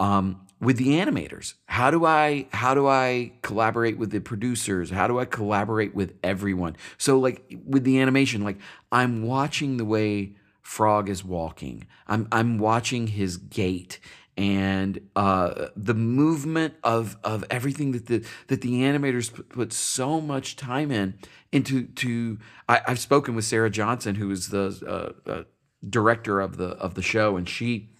um 0.00 0.47
with 0.60 0.76
the 0.76 0.88
animators. 0.88 1.54
How 1.66 1.90
do 1.90 2.04
i 2.04 2.46
how 2.52 2.74
do 2.74 2.86
i 2.86 3.32
collaborate 3.42 3.98
with 3.98 4.10
the 4.10 4.20
producers? 4.20 4.90
How 4.90 5.06
do 5.06 5.18
i 5.18 5.24
collaborate 5.24 5.94
with 5.94 6.14
everyone? 6.22 6.76
So 6.96 7.18
like 7.18 7.56
with 7.64 7.84
the 7.84 8.00
animation 8.00 8.42
like 8.42 8.58
i'm 8.90 9.22
watching 9.22 9.76
the 9.76 9.84
way 9.84 10.36
frog 10.62 11.08
is 11.08 11.24
walking. 11.24 11.86
I'm 12.06 12.28
i'm 12.32 12.58
watching 12.58 13.08
his 13.08 13.36
gait 13.36 14.00
and 14.38 15.00
uh, 15.16 15.66
the 15.74 15.94
movement 15.94 16.74
of 16.84 17.16
of 17.24 17.44
everything 17.50 17.90
that 17.90 18.06
the 18.06 18.24
that 18.46 18.60
the 18.60 18.82
animators 18.82 19.32
put, 19.48 19.72
so 19.72 20.20
much 20.20 20.54
time 20.54 20.92
in 20.92 21.18
into 21.50 21.88
to 21.88 22.38
I, 22.68 22.80
have 22.86 23.00
spoken 23.00 23.34
with 23.34 23.44
Sarah 23.44 23.68
Johnson 23.68 24.14
who 24.14 24.30
is 24.30 24.50
the 24.50 25.14
uh, 25.26 25.30
uh, 25.30 25.42
director 25.86 26.40
of 26.40 26.56
the 26.56 26.68
of 26.68 26.94
the 26.94 27.02
show 27.02 27.36
and 27.36 27.48
she 27.48 27.90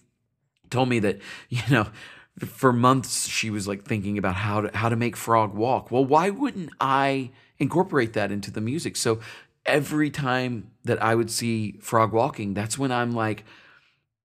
told 0.69 0.87
me 0.87 0.99
that 0.99 1.19
you 1.49 1.61
know 1.69 1.87
for 2.47 2.73
months 2.73 3.27
she 3.27 3.49
was 3.49 3.67
like 3.67 3.83
thinking 3.83 4.17
about 4.17 4.35
how 4.35 4.61
to 4.61 4.77
how 4.77 4.89
to 4.89 4.95
make 4.95 5.15
frog 5.15 5.53
walk. 5.53 5.91
Well 5.91 6.05
why 6.05 6.29
wouldn't 6.29 6.71
i 6.79 7.31
incorporate 7.57 8.13
that 8.13 8.31
into 8.31 8.51
the 8.51 8.61
music? 8.61 8.95
So 8.95 9.19
every 9.65 10.09
time 10.09 10.71
that 10.83 11.01
i 11.01 11.13
would 11.13 11.29
see 11.29 11.73
frog 11.81 12.11
walking 12.11 12.53
that's 12.53 12.77
when 12.77 12.91
i'm 12.91 13.11
like 13.11 13.43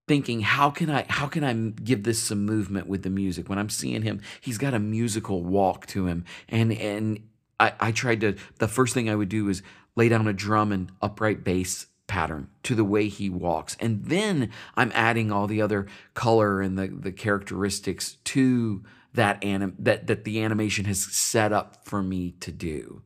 thinking 0.07 0.39
how 0.39 0.69
can 0.69 0.89
i 0.89 1.05
how 1.09 1.27
can 1.27 1.43
i 1.43 1.53
give 1.83 2.03
this 2.03 2.21
some 2.21 2.45
movement 2.45 2.87
with 2.87 3.03
the 3.03 3.09
music? 3.09 3.49
When 3.49 3.59
i'm 3.59 3.69
seeing 3.69 4.01
him 4.01 4.21
he's 4.41 4.57
got 4.57 4.73
a 4.73 4.79
musical 4.79 5.43
walk 5.43 5.85
to 5.87 6.07
him. 6.07 6.25
And 6.49 6.71
and 6.73 7.19
i 7.59 7.73
i 7.79 7.91
tried 7.91 8.21
to 8.21 8.35
the 8.59 8.67
first 8.67 8.93
thing 8.93 9.09
i 9.09 9.15
would 9.15 9.29
do 9.29 9.49
is 9.49 9.61
lay 9.95 10.09
down 10.09 10.27
a 10.27 10.33
drum 10.33 10.71
and 10.71 10.91
upright 11.01 11.43
bass 11.43 11.87
pattern 12.07 12.49
to 12.63 12.75
the 12.75 12.83
way 12.83 13.07
he 13.07 13.29
walks. 13.29 13.75
And 13.79 14.05
then 14.05 14.51
I'm 14.75 14.91
adding 14.93 15.31
all 15.31 15.47
the 15.47 15.61
other 15.61 15.87
color 16.13 16.61
and 16.61 16.77
the, 16.77 16.87
the 16.87 17.11
characteristics 17.11 18.17
to 18.25 18.83
that 19.13 19.43
anim- 19.43 19.75
that 19.79 20.07
that 20.07 20.23
the 20.23 20.41
animation 20.41 20.85
has 20.85 21.01
set 21.01 21.51
up 21.51 21.85
for 21.85 22.03
me 22.03 22.31
to 22.41 22.51
do. 22.51 23.01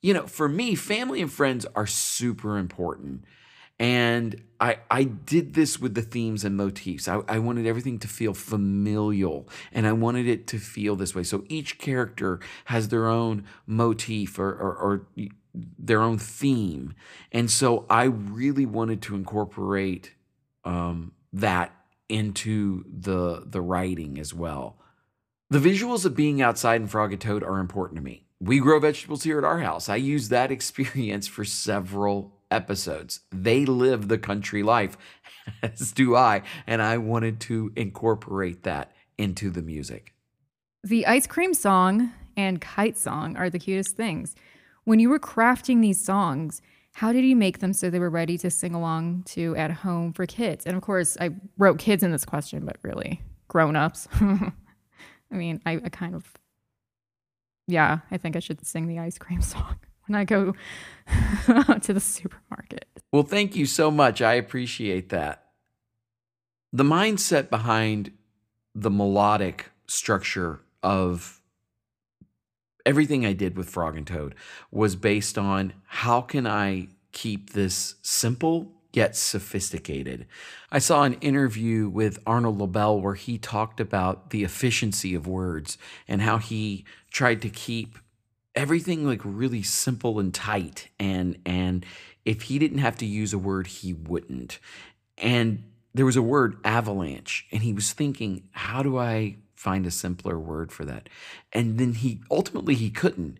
You 0.00 0.14
know, 0.14 0.26
for 0.26 0.48
me, 0.48 0.74
family 0.74 1.20
and 1.20 1.32
friends 1.32 1.64
are 1.76 1.86
super 1.86 2.58
important. 2.58 3.24
And 3.78 4.42
I, 4.60 4.78
I 4.90 5.04
did 5.04 5.54
this 5.54 5.80
with 5.80 5.94
the 5.94 6.02
themes 6.02 6.44
and 6.44 6.56
motifs. 6.56 7.08
I, 7.08 7.20
I 7.26 7.38
wanted 7.40 7.66
everything 7.66 7.98
to 8.00 8.08
feel 8.08 8.32
familial 8.32 9.48
and 9.72 9.86
I 9.86 9.92
wanted 9.92 10.28
it 10.28 10.46
to 10.48 10.58
feel 10.58 10.94
this 10.94 11.14
way. 11.14 11.24
So 11.24 11.44
each 11.48 11.78
character 11.78 12.38
has 12.66 12.88
their 12.88 13.08
own 13.08 13.44
motif 13.66 14.38
or, 14.38 14.50
or, 14.50 14.76
or 14.76 15.06
their 15.54 16.02
own 16.02 16.18
theme. 16.18 16.94
And 17.30 17.50
so 17.50 17.86
I 17.90 18.04
really 18.04 18.66
wanted 18.66 19.02
to 19.02 19.14
incorporate 19.14 20.12
um, 20.64 21.12
that 21.32 21.74
into 22.08 22.84
the 22.88 23.42
the 23.46 23.60
writing 23.60 24.18
as 24.18 24.34
well. 24.34 24.76
The 25.50 25.58
visuals 25.58 26.04
of 26.04 26.16
being 26.16 26.40
outside 26.40 26.80
in 26.80 26.86
Frog 26.86 27.12
and 27.12 27.20
Toad 27.20 27.42
are 27.42 27.58
important 27.58 27.96
to 27.98 28.02
me. 28.02 28.26
We 28.40 28.58
grow 28.58 28.80
vegetables 28.80 29.22
here 29.22 29.38
at 29.38 29.44
our 29.44 29.60
house. 29.60 29.88
I 29.88 29.96
use 29.96 30.28
that 30.28 30.50
experience 30.52 31.26
for 31.26 31.44
several 31.44 32.34
episodes. 32.50 33.20
They 33.30 33.64
live 33.64 34.08
the 34.08 34.18
country 34.18 34.62
life, 34.62 34.96
as 35.62 35.92
do 35.92 36.14
I, 36.16 36.42
and 36.66 36.82
I 36.82 36.98
wanted 36.98 37.40
to 37.40 37.72
incorporate 37.76 38.62
that 38.64 38.92
into 39.18 39.50
the 39.50 39.62
music. 39.62 40.14
The 40.84 41.06
ice 41.06 41.26
cream 41.26 41.54
song 41.54 42.12
and 42.36 42.60
kite 42.60 42.98
song 42.98 43.36
are 43.36 43.50
the 43.50 43.58
cutest 43.58 43.96
things. 43.96 44.34
When 44.84 44.98
you 44.98 45.08
were 45.10 45.18
crafting 45.18 45.80
these 45.80 46.02
songs, 46.02 46.60
how 46.94 47.12
did 47.12 47.24
you 47.24 47.36
make 47.36 47.60
them 47.60 47.72
so 47.72 47.88
they 47.88 47.98
were 47.98 48.10
ready 48.10 48.36
to 48.38 48.50
sing 48.50 48.74
along 48.74 49.22
to 49.28 49.56
at 49.56 49.70
home 49.70 50.12
for 50.12 50.26
kids? 50.26 50.66
And 50.66 50.76
of 50.76 50.82
course, 50.82 51.16
I 51.20 51.30
wrote 51.56 51.78
kids 51.78 52.02
in 52.02 52.10
this 52.12 52.24
question, 52.24 52.64
but 52.64 52.76
really 52.82 53.22
grown 53.48 53.76
ups. 53.76 54.08
I 54.20 54.52
mean, 55.30 55.60
I, 55.64 55.80
I, 55.84 55.88
kind 55.88 56.14
of, 56.14 56.30
yeah, 57.66 58.00
I 58.10 58.18
think 58.18 58.36
I 58.36 58.40
should 58.40 58.64
sing 58.66 58.86
the 58.86 58.98
ice 58.98 59.18
cream 59.18 59.40
song 59.42 59.76
when 60.06 60.16
I 60.16 60.24
go 60.24 60.54
to 61.80 61.92
the 61.92 62.00
supermarket. 62.00 62.86
Well, 63.12 63.22
thank 63.22 63.56
you 63.56 63.66
so 63.66 63.90
much. 63.90 64.20
I 64.20 64.34
appreciate 64.34 65.08
that. 65.10 65.44
The 66.72 66.84
mindset 66.84 67.50
behind 67.50 68.12
the 68.74 68.90
melodic 68.90 69.70
structure 69.86 70.60
of 70.82 71.41
everything 72.84 73.24
I 73.24 73.32
did 73.32 73.56
with 73.56 73.68
Frog 73.68 73.96
and 73.96 74.06
Toad 74.06 74.34
was 74.70 74.96
based 74.96 75.38
on 75.38 75.72
how 75.86 76.20
can 76.20 76.46
I 76.46 76.88
keep 77.12 77.50
this 77.50 77.96
simple 78.02 78.72
yet 78.92 79.16
sophisticated. 79.16 80.26
I 80.70 80.78
saw 80.78 81.04
an 81.04 81.14
interview 81.14 81.88
with 81.88 82.18
Arnold 82.26 82.58
Lobel 82.58 83.00
where 83.00 83.14
he 83.14 83.38
talked 83.38 83.80
about 83.80 84.30
the 84.30 84.44
efficiency 84.44 85.14
of 85.14 85.26
words 85.26 85.78
and 86.06 86.20
how 86.20 86.38
he 86.38 86.84
tried 87.10 87.42
to 87.42 87.48
keep 87.48 87.98
everything 88.54 89.06
like 89.06 89.20
really 89.24 89.62
simple 89.62 90.18
and 90.18 90.34
tight 90.34 90.88
and 90.98 91.38
and 91.46 91.86
if 92.24 92.42
he 92.42 92.58
didn't 92.58 92.78
have 92.78 92.96
to 92.98 93.06
use 93.06 93.32
a 93.32 93.38
word 93.38 93.66
he 93.66 93.94
wouldn't. 93.94 94.58
And 95.16 95.64
there 95.94 96.06
was 96.06 96.16
a 96.16 96.22
word 96.22 96.58
avalanche 96.64 97.46
and 97.50 97.62
he 97.62 97.72
was 97.72 97.92
thinking 97.92 98.48
how 98.52 98.82
do 98.82 98.98
I 98.98 99.36
find 99.62 99.86
a 99.86 99.92
simpler 99.92 100.38
word 100.40 100.72
for 100.72 100.84
that. 100.84 101.08
And 101.52 101.78
then 101.78 101.94
he 101.94 102.20
ultimately 102.30 102.74
he 102.74 102.90
couldn't. 102.90 103.38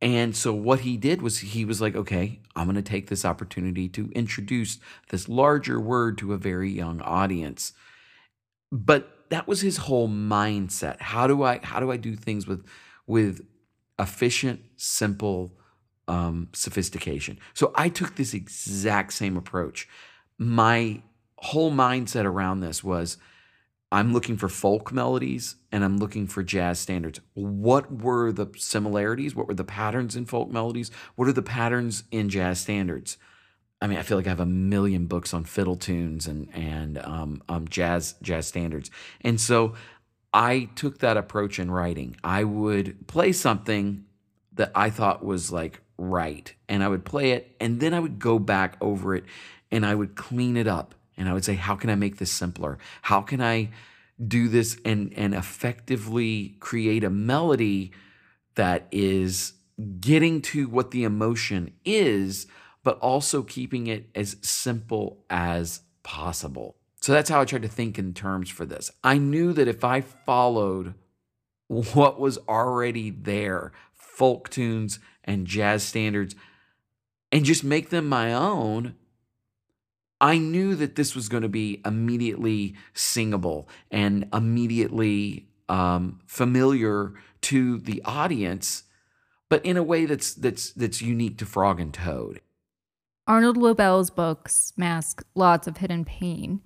And 0.00 0.34
so 0.34 0.54
what 0.54 0.80
he 0.80 0.96
did 0.96 1.20
was 1.20 1.40
he 1.40 1.66
was 1.66 1.82
like, 1.82 1.94
okay, 1.94 2.40
I'm 2.56 2.64
going 2.64 2.76
to 2.76 2.82
take 2.82 3.08
this 3.08 3.26
opportunity 3.26 3.86
to 3.90 4.10
introduce 4.12 4.78
this 5.10 5.28
larger 5.28 5.78
word 5.78 6.16
to 6.18 6.32
a 6.32 6.38
very 6.38 6.70
young 6.70 7.02
audience. 7.02 7.74
But 8.72 9.28
that 9.28 9.46
was 9.46 9.60
his 9.60 9.76
whole 9.76 10.08
mindset. 10.08 11.02
How 11.02 11.26
do 11.26 11.42
I 11.42 11.60
how 11.62 11.78
do 11.78 11.92
I 11.92 11.98
do 11.98 12.16
things 12.16 12.46
with 12.46 12.66
with 13.06 13.46
efficient, 13.98 14.62
simple 14.76 15.52
um, 16.08 16.48
sophistication? 16.54 17.38
So 17.52 17.72
I 17.74 17.90
took 17.90 18.16
this 18.16 18.32
exact 18.32 19.12
same 19.12 19.36
approach. 19.36 19.86
My 20.38 21.02
whole 21.36 21.70
mindset 21.70 22.24
around 22.24 22.60
this 22.60 22.82
was 22.82 23.18
I'm 23.92 24.12
looking 24.12 24.36
for 24.36 24.48
folk 24.48 24.92
melodies 24.92 25.56
and 25.72 25.84
I'm 25.84 25.98
looking 25.98 26.26
for 26.26 26.42
jazz 26.42 26.78
standards. 26.78 27.20
What 27.34 28.02
were 28.02 28.30
the 28.30 28.46
similarities? 28.56 29.34
What 29.34 29.48
were 29.48 29.54
the 29.54 29.64
patterns 29.64 30.14
in 30.14 30.26
folk 30.26 30.50
melodies? 30.50 30.90
What 31.16 31.26
are 31.26 31.32
the 31.32 31.42
patterns 31.42 32.04
in 32.12 32.28
jazz 32.28 32.60
standards? 32.60 33.18
I 33.80 33.86
mean, 33.86 33.98
I 33.98 34.02
feel 34.02 34.16
like 34.16 34.26
I 34.26 34.30
have 34.30 34.40
a 34.40 34.46
million 34.46 35.06
books 35.06 35.32
on 35.32 35.44
fiddle 35.44 35.76
tunes 35.76 36.26
and 36.26 36.48
and 36.54 36.98
um, 36.98 37.42
um, 37.48 37.66
jazz 37.66 38.14
jazz 38.20 38.46
standards, 38.46 38.90
and 39.22 39.40
so 39.40 39.74
I 40.34 40.68
took 40.74 40.98
that 40.98 41.16
approach 41.16 41.58
in 41.58 41.70
writing. 41.70 42.16
I 42.22 42.44
would 42.44 43.06
play 43.08 43.32
something 43.32 44.04
that 44.52 44.70
I 44.74 44.90
thought 44.90 45.24
was 45.24 45.50
like 45.50 45.80
right, 45.96 46.54
and 46.68 46.84
I 46.84 46.88
would 46.88 47.06
play 47.06 47.30
it, 47.30 47.56
and 47.58 47.80
then 47.80 47.94
I 47.94 48.00
would 48.00 48.18
go 48.18 48.38
back 48.38 48.76
over 48.82 49.14
it, 49.14 49.24
and 49.70 49.86
I 49.86 49.94
would 49.94 50.14
clean 50.14 50.58
it 50.58 50.66
up 50.66 50.94
and 51.20 51.28
I 51.28 51.34
would 51.34 51.44
say, 51.44 51.54
how 51.54 51.76
can 51.76 51.90
I 51.90 51.94
make 51.94 52.16
this 52.16 52.32
simpler? 52.32 52.78
How 53.02 53.20
can 53.20 53.42
I 53.42 53.68
do 54.26 54.48
this 54.48 54.78
and 54.84 55.12
and 55.16 55.34
effectively 55.34 56.56
create 56.60 57.04
a 57.04 57.10
melody 57.10 57.92
that 58.54 58.88
is 58.90 59.52
getting 60.00 60.40
to 60.42 60.66
what 60.68 60.90
the 60.90 61.04
emotion 61.04 61.72
is, 61.84 62.46
but 62.82 62.98
also 63.00 63.42
keeping 63.42 63.86
it 63.86 64.08
as 64.14 64.38
simple 64.42 65.24
as 65.28 65.82
possible. 66.02 66.76
So 67.02 67.12
that's 67.12 67.30
how 67.30 67.42
I 67.42 67.44
tried 67.44 67.62
to 67.62 67.68
think 67.68 67.98
in 67.98 68.14
terms 68.14 68.48
for 68.50 68.64
this. 68.64 68.90
I 69.04 69.18
knew 69.18 69.52
that 69.52 69.68
if 69.68 69.84
I 69.84 70.00
followed 70.00 70.94
what 71.68 72.18
was 72.18 72.38
already 72.48 73.10
there, 73.10 73.72
folk 73.94 74.48
tunes 74.48 74.98
and 75.24 75.46
jazz 75.46 75.82
standards, 75.82 76.34
and 77.30 77.44
just 77.44 77.62
make 77.62 77.90
them 77.90 78.06
my 78.08 78.32
own, 78.32 78.96
I 80.20 80.38
knew 80.38 80.74
that 80.74 80.96
this 80.96 81.14
was 81.14 81.28
going 81.28 81.42
to 81.42 81.48
be 81.48 81.80
immediately 81.84 82.74
singable 82.92 83.68
and 83.90 84.28
immediately 84.32 85.48
um, 85.68 86.20
familiar 86.26 87.14
to 87.42 87.78
the 87.78 88.02
audience, 88.04 88.82
but 89.48 89.64
in 89.64 89.76
a 89.76 89.82
way 89.82 90.04
that's 90.04 90.34
that's 90.34 90.72
that's 90.72 91.00
unique 91.00 91.38
to 91.38 91.46
Frog 91.46 91.80
and 91.80 91.94
Toad. 91.94 92.40
Arnold 93.26 93.56
Lobel's 93.56 94.10
books 94.10 94.72
mask 94.76 95.24
lots 95.34 95.66
of 95.66 95.78
hidden 95.78 96.04
pain. 96.04 96.60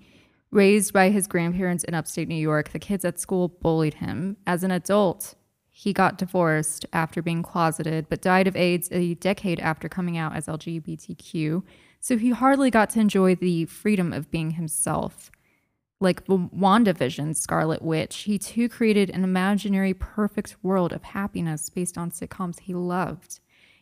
Raised 0.51 0.93
by 0.93 1.11
his 1.11 1.27
grandparents 1.27 1.83
in 1.83 1.95
upstate 1.95 2.29
New 2.29 2.37
York, 2.37 2.71
the 2.71 2.79
kids 2.79 3.05
at 3.05 3.19
school 3.19 3.49
bullied 3.49 3.95
him. 3.95 4.37
As 4.47 4.63
an 4.63 4.71
adult, 4.71 5.35
he 5.69 5.93
got 5.93 6.17
divorced 6.17 6.87
after 6.93 7.21
being 7.21 7.43
closeted, 7.43 8.09
but 8.09 8.23
died 8.23 8.47
of 8.47 8.55
AIDS 8.55 8.89
a 8.93 9.15
decade 9.15 9.59
after 9.59 9.89
coming 9.89 10.17
out 10.17 10.37
as 10.37 10.47
LGBTQ, 10.47 11.65
so 12.05 12.19
he 12.19 12.33
hardly 12.33 12.71
got 12.71 12.91
to 12.91 13.01
enjoy 13.01 13.35
the 13.35 13.65
freedom 13.65 14.13
of 14.13 14.31
being 14.31 14.51
himself. 14.51 15.31
Like 16.01 16.27
WandaVision, 16.27 17.35
Scarlet 17.35 17.81
Witch, 17.81 18.15
he 18.25 18.39
too 18.39 18.69
created 18.69 19.09
an 19.09 19.25
imaginary 19.25 19.95
perfect 19.95 20.55
world 20.63 20.93
of 20.93 21.03
happiness 21.03 21.71
based 21.71 21.97
on 21.97 22.11
sitcoms 22.11 22.61
he 22.61 22.75
loved. 22.75 23.41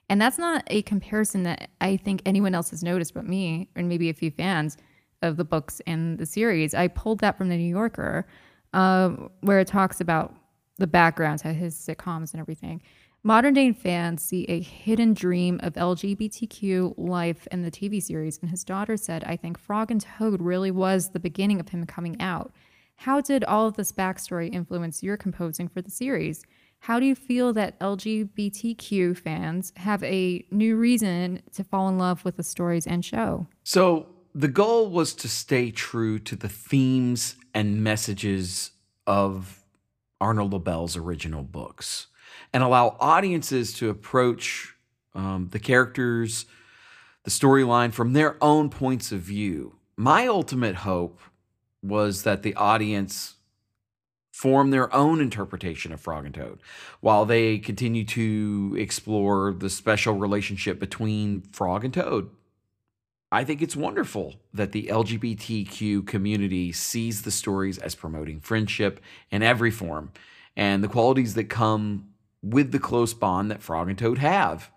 And 0.08 0.22
that's 0.22 0.38
not 0.38 0.62
a 0.68 0.82
comparison 0.82 1.42
that 1.42 1.70
I 1.80 1.96
think 1.96 2.22
anyone 2.24 2.54
else 2.54 2.70
has 2.70 2.84
noticed 2.84 3.12
but 3.12 3.26
me, 3.26 3.68
and 3.74 3.88
maybe 3.88 4.08
a 4.08 4.14
few 4.14 4.30
fans 4.30 4.76
of 5.22 5.36
the 5.36 5.44
books 5.44 5.82
and 5.88 6.16
the 6.16 6.26
series. 6.26 6.74
I 6.74 6.86
pulled 6.86 7.18
that 7.22 7.36
from 7.36 7.48
the 7.48 7.56
New 7.56 7.68
Yorker, 7.68 8.28
uh, 8.72 9.08
where 9.40 9.58
it 9.58 9.66
talks 9.66 10.00
about 10.00 10.32
the 10.78 10.86
background 10.86 11.40
to 11.40 11.52
his 11.52 11.74
sitcoms 11.74 12.34
and 12.34 12.40
everything. 12.40 12.82
Modern 13.24 13.54
day 13.54 13.70
fans 13.70 14.20
see 14.20 14.44
a 14.46 14.58
hidden 14.58 15.14
dream 15.14 15.60
of 15.62 15.74
LGBTQ 15.74 16.94
life 16.96 17.46
in 17.52 17.62
the 17.62 17.70
TV 17.70 18.02
series, 18.02 18.36
and 18.42 18.50
his 18.50 18.64
daughter 18.64 18.96
said, 18.96 19.22
I 19.22 19.36
think 19.36 19.58
Frog 19.58 19.92
and 19.92 20.00
Toad 20.00 20.42
really 20.42 20.72
was 20.72 21.10
the 21.10 21.20
beginning 21.20 21.60
of 21.60 21.68
him 21.68 21.86
coming 21.86 22.20
out. 22.20 22.52
How 22.96 23.20
did 23.20 23.44
all 23.44 23.68
of 23.68 23.76
this 23.76 23.92
backstory 23.92 24.52
influence 24.52 25.04
your 25.04 25.16
composing 25.16 25.68
for 25.68 25.80
the 25.80 25.90
series? 25.90 26.42
How 26.80 26.98
do 26.98 27.06
you 27.06 27.14
feel 27.14 27.52
that 27.52 27.78
LGBTQ 27.78 29.16
fans 29.16 29.72
have 29.76 30.02
a 30.02 30.44
new 30.50 30.74
reason 30.74 31.42
to 31.52 31.62
fall 31.62 31.88
in 31.88 31.98
love 31.98 32.24
with 32.24 32.36
the 32.36 32.42
stories 32.42 32.88
and 32.88 33.04
show? 33.04 33.46
So, 33.62 34.08
the 34.34 34.48
goal 34.48 34.90
was 34.90 35.14
to 35.14 35.28
stay 35.28 35.70
true 35.70 36.18
to 36.18 36.34
the 36.34 36.48
themes 36.48 37.36
and 37.54 37.84
messages 37.84 38.72
of 39.06 39.62
Arnold 40.20 40.52
Lobel's 40.52 40.96
original 40.96 41.44
books 41.44 42.08
and 42.52 42.62
allow 42.62 42.96
audiences 43.00 43.72
to 43.74 43.88
approach 43.88 44.74
um, 45.14 45.48
the 45.52 45.58
characters, 45.58 46.46
the 47.24 47.30
storyline 47.30 47.92
from 47.92 48.12
their 48.12 48.36
own 48.42 48.70
points 48.70 49.12
of 49.12 49.20
view. 49.20 49.76
My 49.96 50.26
ultimate 50.26 50.76
hope 50.76 51.20
was 51.82 52.22
that 52.22 52.42
the 52.42 52.54
audience 52.54 53.36
form 54.32 54.70
their 54.70 54.92
own 54.94 55.20
interpretation 55.20 55.92
of 55.92 56.00
Frog 56.00 56.24
and 56.24 56.34
Toad 56.34 56.58
while 57.00 57.26
they 57.26 57.58
continue 57.58 58.04
to 58.04 58.74
explore 58.78 59.52
the 59.52 59.68
special 59.68 60.14
relationship 60.14 60.80
between 60.80 61.42
Frog 61.52 61.84
and 61.84 61.92
Toad. 61.92 62.30
I 63.30 63.44
think 63.44 63.62
it's 63.62 63.76
wonderful 63.76 64.34
that 64.52 64.72
the 64.72 64.88
LGBTQ 64.88 66.06
community 66.06 66.72
sees 66.72 67.22
the 67.22 67.30
stories 67.30 67.78
as 67.78 67.94
promoting 67.94 68.40
friendship 68.40 69.00
in 69.30 69.42
every 69.42 69.70
form 69.70 70.12
and 70.56 70.84
the 70.84 70.88
qualities 70.88 71.34
that 71.34 71.44
come 71.44 72.11
with 72.42 72.72
the 72.72 72.78
close 72.78 73.14
bond 73.14 73.50
that 73.50 73.62
Frog 73.62 73.88
and 73.88 73.98
Toad 73.98 74.18
have. 74.18 74.70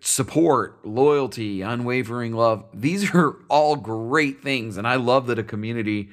Support, 0.00 0.86
loyalty, 0.86 1.62
unwavering 1.62 2.34
love. 2.34 2.64
These 2.72 3.14
are 3.14 3.36
all 3.48 3.76
great 3.76 4.42
things. 4.42 4.76
And 4.76 4.86
I 4.86 4.96
love 4.96 5.26
that 5.26 5.38
a 5.38 5.44
community 5.44 6.10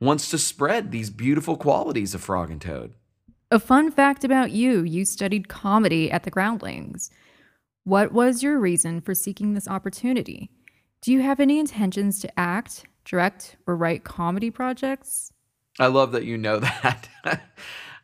wants 0.00 0.30
to 0.30 0.38
spread 0.38 0.90
these 0.90 1.10
beautiful 1.10 1.56
qualities 1.56 2.14
of 2.14 2.20
Frog 2.20 2.50
and 2.50 2.60
Toad. 2.60 2.94
A 3.50 3.60
fun 3.60 3.90
fact 3.90 4.24
about 4.24 4.50
you 4.50 4.82
you 4.82 5.04
studied 5.04 5.48
comedy 5.48 6.10
at 6.10 6.22
the 6.22 6.30
Groundlings. 6.30 7.10
What 7.84 8.12
was 8.12 8.42
your 8.42 8.58
reason 8.58 9.00
for 9.00 9.14
seeking 9.14 9.54
this 9.54 9.68
opportunity? 9.68 10.50
Do 11.02 11.12
you 11.12 11.20
have 11.20 11.40
any 11.40 11.58
intentions 11.58 12.20
to 12.20 12.40
act, 12.40 12.84
direct, 13.04 13.56
or 13.66 13.76
write 13.76 14.04
comedy 14.04 14.50
projects? 14.50 15.32
I 15.78 15.88
love 15.88 16.12
that 16.12 16.24
you 16.24 16.38
know 16.38 16.58
that. 16.60 17.08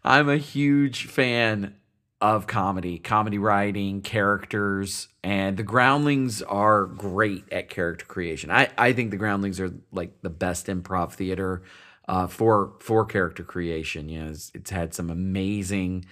I'm 0.04 0.28
a 0.28 0.37
huge 0.37 1.06
fan 1.06 1.74
of 2.20 2.46
comedy, 2.46 2.98
comedy 2.98 3.38
writing, 3.38 4.02
characters, 4.02 5.08
and 5.22 5.56
the 5.56 5.62
Groundlings 5.62 6.42
are 6.42 6.87
great 6.87 7.44
at 7.52 7.68
character 7.68 8.04
creation. 8.04 8.50
I, 8.50 8.68
I 8.76 8.92
think 8.92 9.11
the 9.11 9.16
Groundlings 9.16 9.61
are 9.61 9.72
like 9.92 10.20
the 10.22 10.30
best 10.30 10.66
improv 10.66 11.12
theater 11.12 11.62
uh, 12.08 12.26
for 12.26 12.74
for 12.80 13.04
character 13.04 13.44
creation. 13.44 14.08
You 14.08 14.24
know, 14.24 14.30
it's, 14.30 14.50
it's, 14.54 14.70
had 14.70 14.94
some 14.94 15.11
amazing 15.11 16.06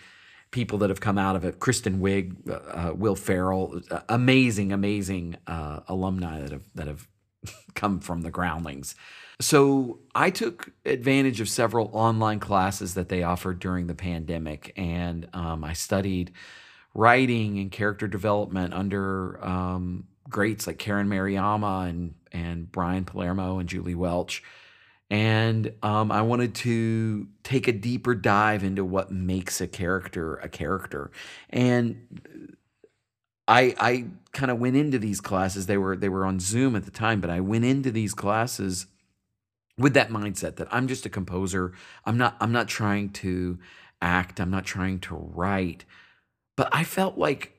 people 0.50 0.78
that 0.78 0.90
have 0.90 1.00
come 1.00 1.18
out 1.18 1.34
of 1.34 1.44
it. 1.44 1.58
Kristen 1.58 2.00
Wiig, 2.00 2.48
uh, 2.48 2.52
uh 2.52 2.92
Will 2.94 3.16
Ferrell, 3.16 3.80
uh, 3.90 4.00
amazing, 4.08 4.72
amazing 4.72 5.36
uh, 5.46 5.80
alumni 5.88 6.40
that 6.40 6.52
have 6.52 6.64
that 6.74 6.86
have 6.86 7.08
come 7.74 7.98
from 7.98 8.20
the 8.20 8.30
Groundlings. 8.30 8.94
So 9.40 9.98
I 10.14 10.30
took 10.30 10.70
advantage 10.86 11.40
of 11.40 11.48
several 11.48 11.90
online 11.92 12.40
classes 12.40 12.94
that 12.94 13.10
they 13.10 13.22
offered 13.22 13.58
during 13.58 13.86
the 13.86 13.94
pandemic, 13.94 14.72
and 14.76 15.28
um, 15.34 15.62
I 15.62 15.74
studied 15.74 16.32
writing 16.94 17.58
and 17.58 17.70
character 17.70 18.08
development 18.08 18.72
under 18.72 19.44
um, 19.44 20.04
greats 20.28 20.66
like 20.66 20.78
Karen 20.78 21.08
Maruyama 21.08 21.88
and 21.88 22.14
and 22.32 22.70
Brian 22.72 23.04
Palermo 23.04 23.58
and 23.58 23.68
Julie 23.68 23.94
Welch. 23.94 24.42
And 25.10 25.72
um, 25.82 26.10
I 26.10 26.22
wanted 26.22 26.54
to 26.56 27.28
take 27.44 27.68
a 27.68 27.72
deeper 27.72 28.14
dive 28.14 28.64
into 28.64 28.84
what 28.84 29.12
makes 29.12 29.60
a 29.60 29.68
character 29.68 30.36
a 30.36 30.48
character. 30.48 31.10
And 31.50 32.56
I 33.46 33.74
I 33.78 34.06
kind 34.32 34.50
of 34.50 34.58
went 34.58 34.76
into 34.76 34.98
these 34.98 35.20
classes. 35.20 35.66
They 35.66 35.76
were 35.76 35.94
they 35.94 36.08
were 36.08 36.24
on 36.24 36.40
Zoom 36.40 36.74
at 36.74 36.86
the 36.86 36.90
time, 36.90 37.20
but 37.20 37.28
I 37.28 37.40
went 37.40 37.66
into 37.66 37.90
these 37.90 38.14
classes 38.14 38.86
with 39.78 39.94
that 39.94 40.10
mindset 40.10 40.56
that 40.56 40.68
I'm 40.70 40.88
just 40.88 41.06
a 41.06 41.10
composer. 41.10 41.72
I'm 42.04 42.16
not 42.16 42.36
I'm 42.40 42.52
not 42.52 42.68
trying 42.68 43.10
to 43.10 43.58
act, 44.00 44.40
I'm 44.40 44.50
not 44.50 44.64
trying 44.64 45.00
to 45.00 45.14
write. 45.14 45.84
But 46.56 46.68
I 46.72 46.84
felt 46.84 47.18
like 47.18 47.52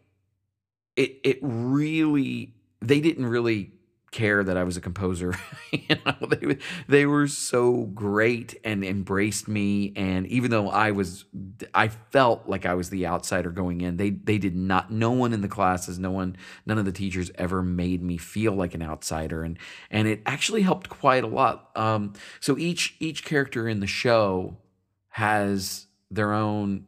it 0.95 1.19
it 1.23 1.39
really 1.41 2.55
they 2.81 2.99
didn't 2.99 3.27
really 3.27 3.71
care 4.11 4.43
that 4.43 4.57
I 4.57 4.63
was 4.63 4.77
a 4.77 4.81
composer. 4.81 5.35
you 5.71 5.95
know, 6.05 6.27
they 6.27 6.57
they 6.87 7.05
were 7.05 7.27
so 7.27 7.83
great 7.83 8.59
and 8.63 8.83
embraced 8.83 9.47
me. 9.47 9.93
And 9.95 10.25
even 10.27 10.51
though 10.51 10.69
I 10.69 10.91
was, 10.91 11.25
I 11.73 11.89
felt 11.89 12.47
like 12.47 12.65
I 12.65 12.73
was 12.73 12.89
the 12.89 13.07
outsider 13.07 13.49
going 13.49 13.81
in. 13.81 13.97
They 13.97 14.11
they 14.11 14.37
did 14.37 14.55
not. 14.55 14.91
No 14.91 15.11
one 15.11 15.33
in 15.33 15.41
the 15.41 15.47
classes, 15.47 15.99
no 15.99 16.11
one, 16.11 16.37
none 16.65 16.77
of 16.77 16.85
the 16.85 16.91
teachers 16.91 17.31
ever 17.35 17.61
made 17.61 18.01
me 18.01 18.17
feel 18.17 18.53
like 18.53 18.73
an 18.73 18.81
outsider. 18.81 19.43
And 19.43 19.57
and 19.91 20.07
it 20.07 20.21
actually 20.25 20.61
helped 20.61 20.89
quite 20.89 21.23
a 21.23 21.27
lot. 21.27 21.71
Um, 21.75 22.13
so 22.39 22.57
each 22.57 22.95
each 22.99 23.25
character 23.25 23.67
in 23.67 23.79
the 23.79 23.87
show 23.87 24.57
has 25.09 25.87
their 26.09 26.33
own 26.33 26.85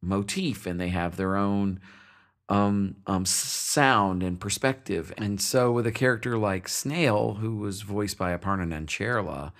motif 0.00 0.66
and 0.66 0.80
they 0.80 0.88
have 0.88 1.16
their 1.16 1.36
own 1.36 1.80
um, 2.48 2.96
um, 3.06 3.24
sound 3.24 4.22
and 4.22 4.40
perspective. 4.40 5.12
And 5.16 5.40
so, 5.40 5.72
with 5.72 5.86
a 5.86 5.92
character 5.92 6.36
like 6.36 6.68
Snail, 6.68 7.34
who 7.34 7.56
was 7.56 7.82
voiced 7.82 8.18
by 8.18 8.36
Aparna 8.36 8.66
Nancherla, 8.66 9.52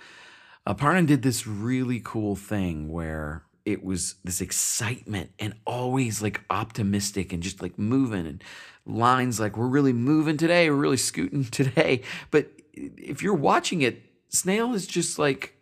Aparna 0.67 1.05
did 1.05 1.21
this 1.21 1.47
really 1.47 2.01
cool 2.03 2.35
thing 2.35 2.89
where 2.89 3.43
it 3.65 3.83
was 3.83 4.15
this 4.23 4.41
excitement 4.41 5.31
and 5.39 5.55
always 5.65 6.21
like 6.21 6.41
optimistic 6.49 7.31
and 7.31 7.41
just 7.41 7.61
like 7.61 7.79
moving 7.79 8.27
and 8.27 8.43
lines 8.85 9.39
like 9.39 9.57
we're 9.57 9.67
really 9.67 9.93
moving 9.93 10.37
today, 10.37 10.69
we're 10.69 10.75
really 10.75 10.97
scooting 10.97 11.43
today. 11.51 12.01
But 12.31 12.51
if 12.73 13.21
you're 13.21 13.33
watching 13.33 13.81
it, 13.81 14.01
Snail 14.29 14.73
is 14.73 14.87
just 14.87 15.19
like 15.19 15.55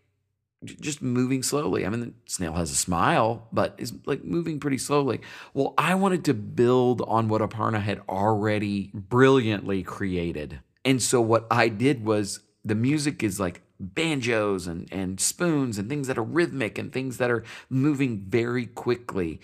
just 0.63 1.01
moving 1.01 1.43
slowly. 1.43 1.85
I 1.85 1.89
mean, 1.89 1.99
the 2.01 2.13
snail 2.25 2.53
has 2.53 2.71
a 2.71 2.75
smile, 2.75 3.47
but 3.51 3.75
is 3.77 3.93
like 4.05 4.23
moving 4.23 4.59
pretty 4.59 4.77
slowly. 4.77 5.21
Well, 5.53 5.73
I 5.77 5.95
wanted 5.95 6.23
to 6.25 6.33
build 6.33 7.01
on 7.07 7.27
what 7.27 7.41
Aparna 7.41 7.81
had 7.81 8.01
already 8.07 8.91
brilliantly 8.93 9.83
created. 9.83 10.59
And 10.85 11.01
so 11.01 11.19
what 11.21 11.47
I 11.49 11.67
did 11.67 12.05
was 12.05 12.41
the 12.63 12.75
music 12.75 13.23
is 13.23 13.39
like 13.39 13.61
banjos 13.79 14.67
and, 14.67 14.87
and 14.91 15.19
spoons 15.19 15.79
and 15.79 15.89
things 15.89 16.07
that 16.07 16.17
are 16.17 16.23
rhythmic 16.23 16.77
and 16.77 16.93
things 16.93 17.17
that 17.17 17.31
are 17.31 17.43
moving 17.69 18.25
very 18.27 18.67
quickly. 18.67 19.41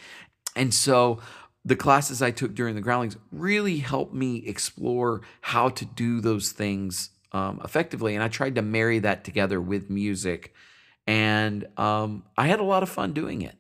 And 0.56 0.74
so 0.74 1.20
the 1.66 1.76
classes 1.76 2.22
I 2.22 2.32
took 2.32 2.54
during 2.54 2.76
the 2.76 2.82
Groundlings 2.82 3.18
really 3.32 3.78
helped 3.78 4.14
me 4.14 4.38
explore 4.46 5.22
how 5.42 5.70
to 5.70 5.86
do 5.86 6.22
those 6.22 6.52
things 6.52 7.10
um, 7.32 7.60
effectively. 7.64 8.16
And 8.16 8.24
I 8.24 8.28
tried 8.28 8.56
to 8.56 8.62
marry 8.62 9.00
that 9.00 9.24
together 9.24 9.60
with 9.60 9.90
music. 9.90 10.54
And 11.08 11.66
um, 11.78 12.24
I 12.38 12.48
had 12.48 12.60
a 12.60 12.64
lot 12.64 12.84
of 12.84 12.90
fun 12.90 13.14
doing 13.14 13.42
it. 13.42 13.56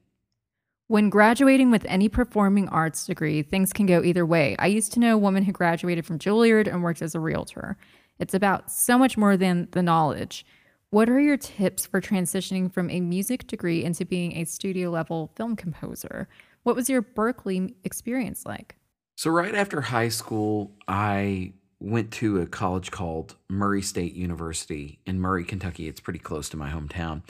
When 0.87 1.09
graduating 1.09 1.71
with 1.71 1.85
any 1.85 2.07
performing 2.07 2.69
arts 2.69 3.05
degree, 3.05 3.41
things 3.41 3.73
can 3.73 3.85
go 3.85 4.03
either 4.03 4.25
way. 4.25 4.55
I 4.59 4.67
used 4.67 4.93
to 4.93 4.99
know 4.99 5.15
a 5.15 5.17
woman 5.17 5.43
who 5.43 5.51
graduated 5.51 6.05
from 6.05 6.19
Juilliard 6.19 6.67
and 6.67 6.83
worked 6.83 7.01
as 7.01 7.15
a 7.15 7.19
realtor. 7.19 7.77
It's 8.19 8.33
about 8.33 8.71
so 8.71 8.97
much 8.97 9.17
more 9.17 9.35
than 9.35 9.67
the 9.71 9.83
knowledge. 9.83 10.45
What 10.89 11.09
are 11.09 11.19
your 11.19 11.35
tips 11.35 11.85
for 11.85 11.99
transitioning 11.99 12.71
from 12.71 12.89
a 12.89 13.01
music 13.01 13.47
degree 13.47 13.83
into 13.83 14.05
being 14.05 14.37
a 14.37 14.45
studio 14.45 14.89
level 14.89 15.31
film 15.35 15.57
composer? 15.57 16.29
What 16.63 16.77
was 16.77 16.89
your 16.89 17.01
Berklee 17.01 17.73
experience 17.83 18.45
like? 18.45 18.77
So, 19.17 19.29
right 19.29 19.55
after 19.55 19.81
high 19.81 20.09
school, 20.09 20.71
I 20.87 21.53
went 21.79 22.11
to 22.11 22.41
a 22.41 22.47
college 22.47 22.91
called 22.91 23.35
Murray 23.49 23.81
State 23.81 24.13
University 24.13 24.99
in 25.05 25.19
Murray, 25.19 25.43
Kentucky. 25.43 25.87
It's 25.87 25.99
pretty 25.99 26.19
close 26.19 26.49
to 26.49 26.57
my 26.57 26.69
hometown. 26.69 27.21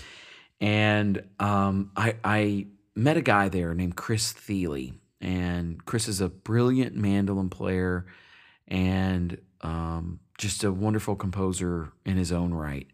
And 0.61 1.23
um, 1.39 1.91
I, 1.95 2.15
I 2.23 2.67
met 2.95 3.17
a 3.17 3.21
guy 3.21 3.49
there 3.49 3.73
named 3.73 3.95
Chris 3.95 4.31
Thile. 4.31 4.91
And 5.19 5.83
Chris 5.85 6.07
is 6.07 6.21
a 6.21 6.29
brilliant 6.29 6.95
mandolin 6.95 7.49
player 7.49 8.05
and 8.67 9.37
um, 9.61 10.19
just 10.37 10.63
a 10.63 10.71
wonderful 10.71 11.15
composer 11.15 11.91
in 12.05 12.17
his 12.17 12.31
own 12.31 12.53
right. 12.53 12.87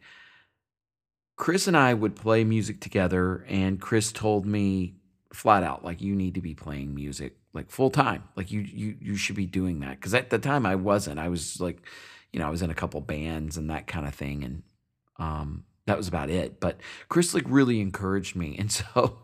Chris 1.35 1.67
and 1.67 1.75
I 1.75 1.93
would 1.93 2.15
play 2.15 2.43
music 2.43 2.79
together, 2.79 3.43
and 3.49 3.81
Chris 3.81 4.11
told 4.11 4.45
me 4.45 4.95
flat 5.33 5.63
out 5.63 5.83
like 5.83 5.99
you 5.99 6.15
need 6.15 6.35
to 6.35 6.41
be 6.41 6.53
playing 6.53 6.93
music 6.93 7.37
like 7.53 7.69
full 7.69 7.89
time. 7.89 8.23
Like 8.35 8.51
you 8.51 8.61
you 8.61 8.97
you 8.99 9.15
should 9.15 9.35
be 9.35 9.45
doing 9.45 9.79
that. 9.81 9.99
Because 9.99 10.13
at 10.13 10.29
the 10.29 10.39
time 10.39 10.65
i 10.65 10.75
wasn't. 10.75 11.19
I 11.19 11.29
was 11.29 11.59
like 11.61 11.81
you 12.31 12.39
know 12.39 12.47
i 12.47 12.49
was 12.49 12.61
in 12.61 12.69
a 12.69 12.75
couple 12.75 12.99
bands 13.01 13.57
and 13.57 13.69
that 13.69 13.87
kind 13.87 14.07
of 14.07 14.15
thing 14.15 14.43
and 14.43 14.63
um 15.19 15.63
that 15.85 15.97
was 15.97 16.07
about 16.07 16.29
it. 16.29 16.59
But 16.59 16.77
chris 17.09 17.33
like 17.33 17.45
really 17.47 17.79
encouraged 17.79 18.35
me 18.35 18.55
and 18.59 18.71
so 18.71 19.19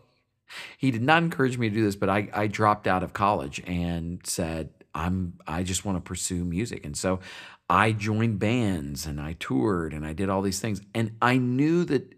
he 0.78 0.90
did 0.90 1.02
not 1.02 1.22
encourage 1.22 1.58
me 1.58 1.68
to 1.68 1.74
do 1.74 1.84
this 1.84 1.96
but 1.96 2.08
i 2.08 2.28
i 2.32 2.46
dropped 2.46 2.86
out 2.86 3.02
of 3.02 3.12
college 3.12 3.62
and 3.66 4.20
said 4.24 4.70
i'm 4.94 5.34
i 5.46 5.62
just 5.62 5.84
want 5.84 5.96
to 5.96 6.00
pursue 6.00 6.44
music. 6.44 6.84
And 6.84 6.96
so 6.96 7.20
i 7.68 7.92
joined 7.92 8.38
bands 8.38 9.06
and 9.06 9.20
i 9.20 9.34
toured 9.34 9.92
and 9.92 10.06
i 10.06 10.12
did 10.12 10.28
all 10.28 10.42
these 10.42 10.60
things. 10.60 10.80
And 10.94 11.16
i 11.20 11.36
knew 11.36 11.84
that 11.86 12.14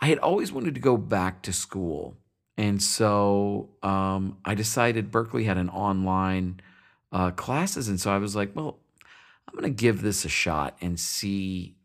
i 0.00 0.06
had 0.06 0.18
always 0.18 0.52
wanted 0.52 0.74
to 0.74 0.80
go 0.80 0.96
back 0.96 1.42
to 1.42 1.52
school 1.52 2.16
and 2.60 2.82
so 2.82 3.70
um, 3.82 4.36
I 4.44 4.54
decided 4.54 5.10
Berklee 5.10 5.46
had 5.46 5.56
an 5.56 5.70
online 5.70 6.60
uh, 7.10 7.30
classes, 7.30 7.88
and 7.88 7.98
so 7.98 8.12
I 8.12 8.18
was 8.18 8.36
like, 8.36 8.54
well, 8.54 8.78
I'm 9.48 9.58
going 9.58 9.74
to 9.74 9.82
give 9.82 10.02
this 10.02 10.26
a 10.26 10.28
shot 10.28 10.76
and 10.82 11.00
see 11.00 11.76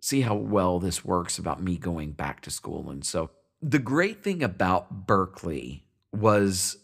see 0.00 0.22
how 0.22 0.34
well 0.34 0.80
this 0.80 1.04
works 1.04 1.38
about 1.38 1.62
me 1.62 1.76
going 1.76 2.10
back 2.10 2.40
to 2.40 2.50
school. 2.50 2.90
And 2.90 3.04
so 3.04 3.30
the 3.62 3.78
great 3.78 4.24
thing 4.24 4.42
about 4.42 5.06
Berklee 5.06 5.82
was, 6.10 6.78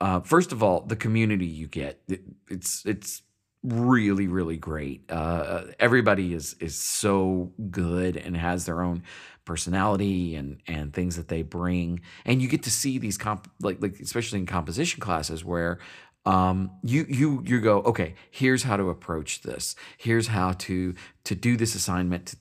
uh, 0.00 0.20
first 0.20 0.50
of 0.50 0.62
all, 0.62 0.80
the 0.80 0.96
community 0.96 1.44
you 1.44 1.66
get. 1.66 2.00
It, 2.08 2.22
it's 2.48 2.86
it's 2.86 3.20
really 3.62 4.26
really 4.26 4.56
great. 4.56 5.10
Uh, 5.10 5.64
everybody 5.78 6.34
is 6.34 6.54
is 6.60 6.74
so 6.74 7.52
good 7.70 8.16
and 8.16 8.36
has 8.36 8.66
their 8.66 8.82
own 8.82 9.02
personality 9.44 10.34
and 10.34 10.60
and 10.66 10.92
things 10.92 11.16
that 11.16 11.28
they 11.28 11.42
bring. 11.42 12.00
And 12.24 12.42
you 12.42 12.48
get 12.48 12.62
to 12.64 12.70
see 12.70 12.98
these 12.98 13.18
comp 13.18 13.50
like 13.60 13.80
like 13.80 14.00
especially 14.00 14.40
in 14.40 14.46
composition 14.46 15.00
classes 15.00 15.44
where 15.44 15.78
um, 16.24 16.70
you 16.82 17.04
you 17.08 17.42
you 17.44 17.60
go 17.60 17.78
okay 17.82 18.14
here's 18.30 18.64
how 18.64 18.76
to 18.76 18.90
approach 18.90 19.42
this. 19.42 19.74
Here's 19.96 20.28
how 20.28 20.52
to 20.52 20.94
to 21.24 21.34
do 21.34 21.56
this 21.56 21.74
assignment 21.74 22.26
to, 22.26 22.36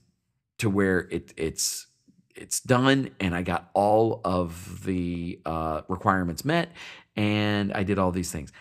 to 0.60 0.70
where 0.70 1.00
it 1.12 1.34
it's 1.38 1.88
it's 2.36 2.60
done 2.62 3.10
and 3.20 3.36
i 3.36 3.42
got 3.42 3.70
all 3.74 4.22
of 4.24 4.84
the 4.86 5.40
uh, 5.46 5.82
requirements 5.88 6.46
met 6.46 6.70
and 7.16 7.74
i 7.74 7.84
did 7.84 8.00
all 8.00 8.12
these 8.12 8.32
things 8.32 8.52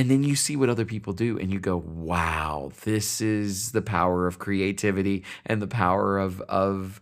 and 0.00 0.10
then 0.10 0.24
you 0.24 0.34
see 0.34 0.56
what 0.56 0.70
other 0.70 0.84
people 0.84 1.12
do 1.12 1.38
and 1.38 1.52
you 1.52 1.60
go 1.60 1.76
wow 1.76 2.70
this 2.84 3.20
is 3.20 3.72
the 3.72 3.82
power 3.82 4.26
of 4.26 4.38
creativity 4.38 5.24
and 5.46 5.60
the 5.60 5.66
power 5.66 6.18
of 6.18 6.40
of 6.42 7.00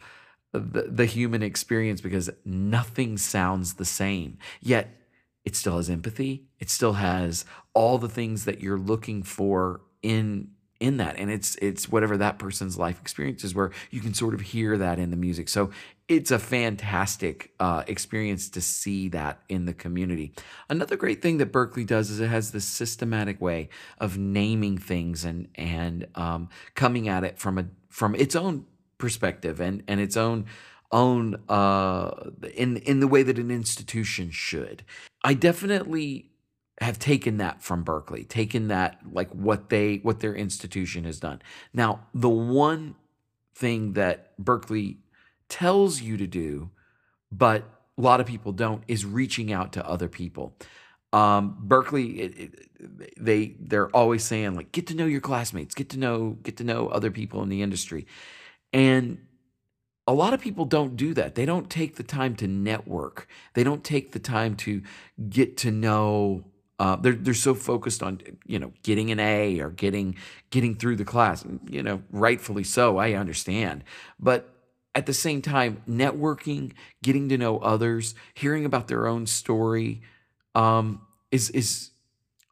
the, 0.52 0.88
the 0.88 1.06
human 1.06 1.42
experience 1.42 2.00
because 2.00 2.30
nothing 2.44 3.18
sounds 3.18 3.74
the 3.74 3.84
same. 3.84 4.38
Yet 4.60 4.88
it 5.44 5.56
still 5.56 5.76
has 5.76 5.90
empathy. 5.90 6.46
It 6.58 6.70
still 6.70 6.94
has 6.94 7.44
all 7.74 7.98
the 7.98 8.08
things 8.08 8.44
that 8.44 8.60
you're 8.60 8.78
looking 8.78 9.22
for 9.22 9.82
in 10.02 10.50
in 10.80 10.96
that 10.98 11.16
and 11.16 11.30
it's 11.30 11.56
it's 11.56 11.88
whatever 11.88 12.16
that 12.16 12.38
person's 12.38 12.78
life 12.78 13.00
experience 13.00 13.42
is 13.42 13.54
where 13.54 13.70
you 13.90 14.00
can 14.00 14.14
sort 14.14 14.32
of 14.32 14.40
hear 14.40 14.78
that 14.78 14.98
in 14.98 15.10
the 15.10 15.16
music 15.16 15.48
so 15.48 15.70
it's 16.06 16.30
a 16.30 16.38
fantastic 16.38 17.52
uh, 17.60 17.82
experience 17.86 18.48
to 18.48 18.60
see 18.60 19.08
that 19.08 19.40
in 19.48 19.64
the 19.64 19.74
community 19.74 20.32
another 20.68 20.96
great 20.96 21.20
thing 21.20 21.38
that 21.38 21.52
Berklee 21.52 21.86
does 21.86 22.10
is 22.10 22.20
it 22.20 22.28
has 22.28 22.52
this 22.52 22.64
systematic 22.64 23.40
way 23.40 23.68
of 23.98 24.16
naming 24.16 24.78
things 24.78 25.24
and 25.24 25.48
and 25.56 26.06
um, 26.14 26.48
coming 26.74 27.08
at 27.08 27.24
it 27.24 27.38
from 27.38 27.58
a 27.58 27.66
from 27.88 28.14
its 28.14 28.36
own 28.36 28.64
perspective 28.98 29.60
and 29.60 29.82
and 29.88 30.00
its 30.00 30.16
own 30.16 30.46
own 30.90 31.36
uh 31.48 32.10
in 32.54 32.76
in 32.78 33.00
the 33.00 33.08
way 33.08 33.22
that 33.22 33.38
an 33.38 33.50
institution 33.50 34.30
should. 34.30 34.84
I 35.22 35.34
definitely 35.34 36.30
have 36.80 36.98
taken 36.98 37.38
that 37.38 37.62
from 37.62 37.84
Berklee, 37.84 38.28
taken 38.28 38.68
that 38.68 39.00
like 39.12 39.30
what 39.30 39.68
they 39.68 39.96
what 39.96 40.20
their 40.20 40.34
institution 40.34 41.04
has 41.04 41.18
done. 41.18 41.42
Now, 41.72 42.06
the 42.14 42.28
one 42.28 42.94
thing 43.54 43.94
that 43.94 44.38
Berklee 44.42 44.98
tells 45.48 46.00
you 46.00 46.16
to 46.16 46.26
do, 46.26 46.70
but 47.32 47.64
a 47.96 48.00
lot 48.00 48.20
of 48.20 48.26
people 48.26 48.52
don't, 48.52 48.84
is 48.86 49.04
reaching 49.04 49.52
out 49.52 49.72
to 49.72 49.86
other 49.86 50.08
people. 50.08 50.56
Um, 51.12 51.64
Berklee, 51.66 52.18
it, 52.18 52.38
it, 52.38 53.14
they 53.18 53.56
they're 53.58 53.88
always 53.88 54.24
saying 54.24 54.54
like 54.54 54.72
get 54.72 54.86
to 54.88 54.94
know 54.94 55.06
your 55.06 55.20
classmates, 55.20 55.74
get 55.74 55.88
to 55.90 55.98
know 55.98 56.36
get 56.42 56.58
to 56.58 56.64
know 56.64 56.88
other 56.88 57.10
people 57.10 57.42
in 57.42 57.48
the 57.48 57.62
industry. 57.62 58.06
And 58.72 59.18
a 60.06 60.12
lot 60.12 60.32
of 60.32 60.40
people 60.40 60.64
don't 60.64 60.96
do 60.96 61.12
that. 61.14 61.34
They 61.34 61.44
don't 61.44 61.68
take 61.68 61.96
the 61.96 62.02
time 62.02 62.36
to 62.36 62.46
network. 62.46 63.26
They 63.54 63.64
don't 63.64 63.84
take 63.84 64.12
the 64.12 64.18
time 64.18 64.54
to 64.56 64.82
get 65.28 65.56
to 65.58 65.70
know. 65.70 66.44
Uh, 66.78 66.96
they're 66.96 67.12
they're 67.12 67.34
so 67.34 67.54
focused 67.54 68.02
on 68.02 68.20
you 68.46 68.58
know 68.58 68.72
getting 68.82 69.10
an 69.10 69.18
A 69.18 69.60
or 69.60 69.70
getting 69.70 70.14
getting 70.50 70.76
through 70.76 70.96
the 70.96 71.04
class. 71.04 71.44
You 71.68 71.82
know, 71.82 72.02
rightfully 72.10 72.64
so. 72.64 72.98
I 72.98 73.14
understand, 73.14 73.84
but 74.20 74.54
at 74.94 75.06
the 75.06 75.14
same 75.14 75.42
time, 75.42 75.82
networking, 75.88 76.72
getting 77.02 77.28
to 77.28 77.38
know 77.38 77.58
others, 77.58 78.14
hearing 78.34 78.64
about 78.64 78.88
their 78.88 79.06
own 79.06 79.26
story, 79.26 80.02
um, 80.54 81.02
is 81.30 81.50
is 81.50 81.90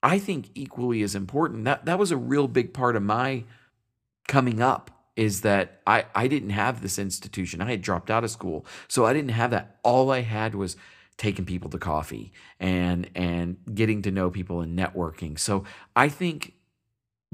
I 0.02 0.18
think 0.18 0.50
equally 0.54 1.02
as 1.02 1.14
important. 1.14 1.64
That 1.64 1.84
that 1.86 1.98
was 1.98 2.10
a 2.10 2.16
real 2.16 2.48
big 2.48 2.74
part 2.74 2.96
of 2.96 3.02
my 3.02 3.44
coming 4.26 4.60
up 4.60 4.90
is 5.16 5.40
that 5.40 5.80
I, 5.86 6.04
I 6.14 6.28
didn't 6.28 6.50
have 6.50 6.82
this 6.82 6.98
institution. 6.98 7.62
I 7.62 7.70
had 7.70 7.80
dropped 7.80 8.10
out 8.10 8.22
of 8.22 8.30
school. 8.30 8.66
So 8.86 9.06
I 9.06 9.14
didn't 9.14 9.30
have 9.30 9.50
that. 9.50 9.78
All 9.82 10.10
I 10.10 10.20
had 10.20 10.54
was 10.54 10.76
taking 11.18 11.44
people 11.44 11.70
to 11.70 11.78
coffee 11.78 12.32
and 12.60 13.08
and 13.14 13.56
getting 13.74 14.02
to 14.02 14.10
know 14.10 14.30
people 14.30 14.60
and 14.60 14.78
networking. 14.78 15.38
So 15.38 15.64
I 15.94 16.08
think 16.08 16.54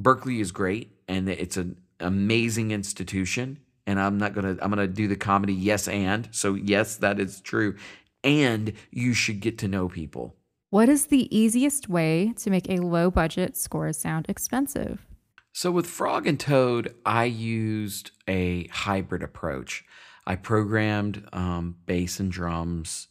Berklee 0.00 0.40
is 0.40 0.52
great 0.52 0.92
and 1.08 1.28
it's 1.28 1.56
an 1.56 1.80
amazing 2.00 2.70
institution. 2.70 3.58
And 3.86 3.98
I'm 3.98 4.18
not 4.18 4.34
gonna 4.34 4.56
I'm 4.62 4.70
gonna 4.70 4.86
do 4.86 5.08
the 5.08 5.16
comedy 5.16 5.54
yes 5.54 5.88
and. 5.88 6.28
So 6.30 6.54
yes, 6.54 6.96
that 6.96 7.18
is 7.18 7.40
true. 7.40 7.76
And 8.22 8.72
you 8.90 9.14
should 9.14 9.40
get 9.40 9.58
to 9.58 9.68
know 9.68 9.88
people. 9.88 10.36
What 10.70 10.88
is 10.88 11.06
the 11.06 11.36
easiest 11.36 11.88
way 11.88 12.32
to 12.38 12.50
make 12.50 12.70
a 12.70 12.76
low 12.76 13.10
budget 13.10 13.56
score 13.56 13.92
sound 13.92 14.26
expensive? 14.28 15.04
So 15.52 15.70
with 15.70 15.86
Frog 15.86 16.26
and 16.26 16.40
Toad, 16.40 16.94
I 17.04 17.24
used 17.24 18.12
a 18.26 18.68
hybrid 18.68 19.22
approach. 19.22 19.84
I 20.26 20.36
programmed 20.36 21.28
um, 21.32 21.76
bass 21.84 22.20
and 22.20 22.32
drums 22.32 23.08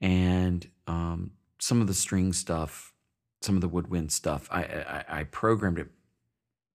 and 0.00 0.68
um, 0.86 1.32
some 1.58 1.80
of 1.80 1.86
the 1.86 1.94
string 1.94 2.32
stuff, 2.32 2.92
some 3.42 3.54
of 3.54 3.60
the 3.60 3.68
woodwind 3.68 4.12
stuff. 4.12 4.48
I, 4.50 4.62
I, 4.62 5.04
I 5.08 5.24
programmed 5.24 5.78
it, 5.78 5.88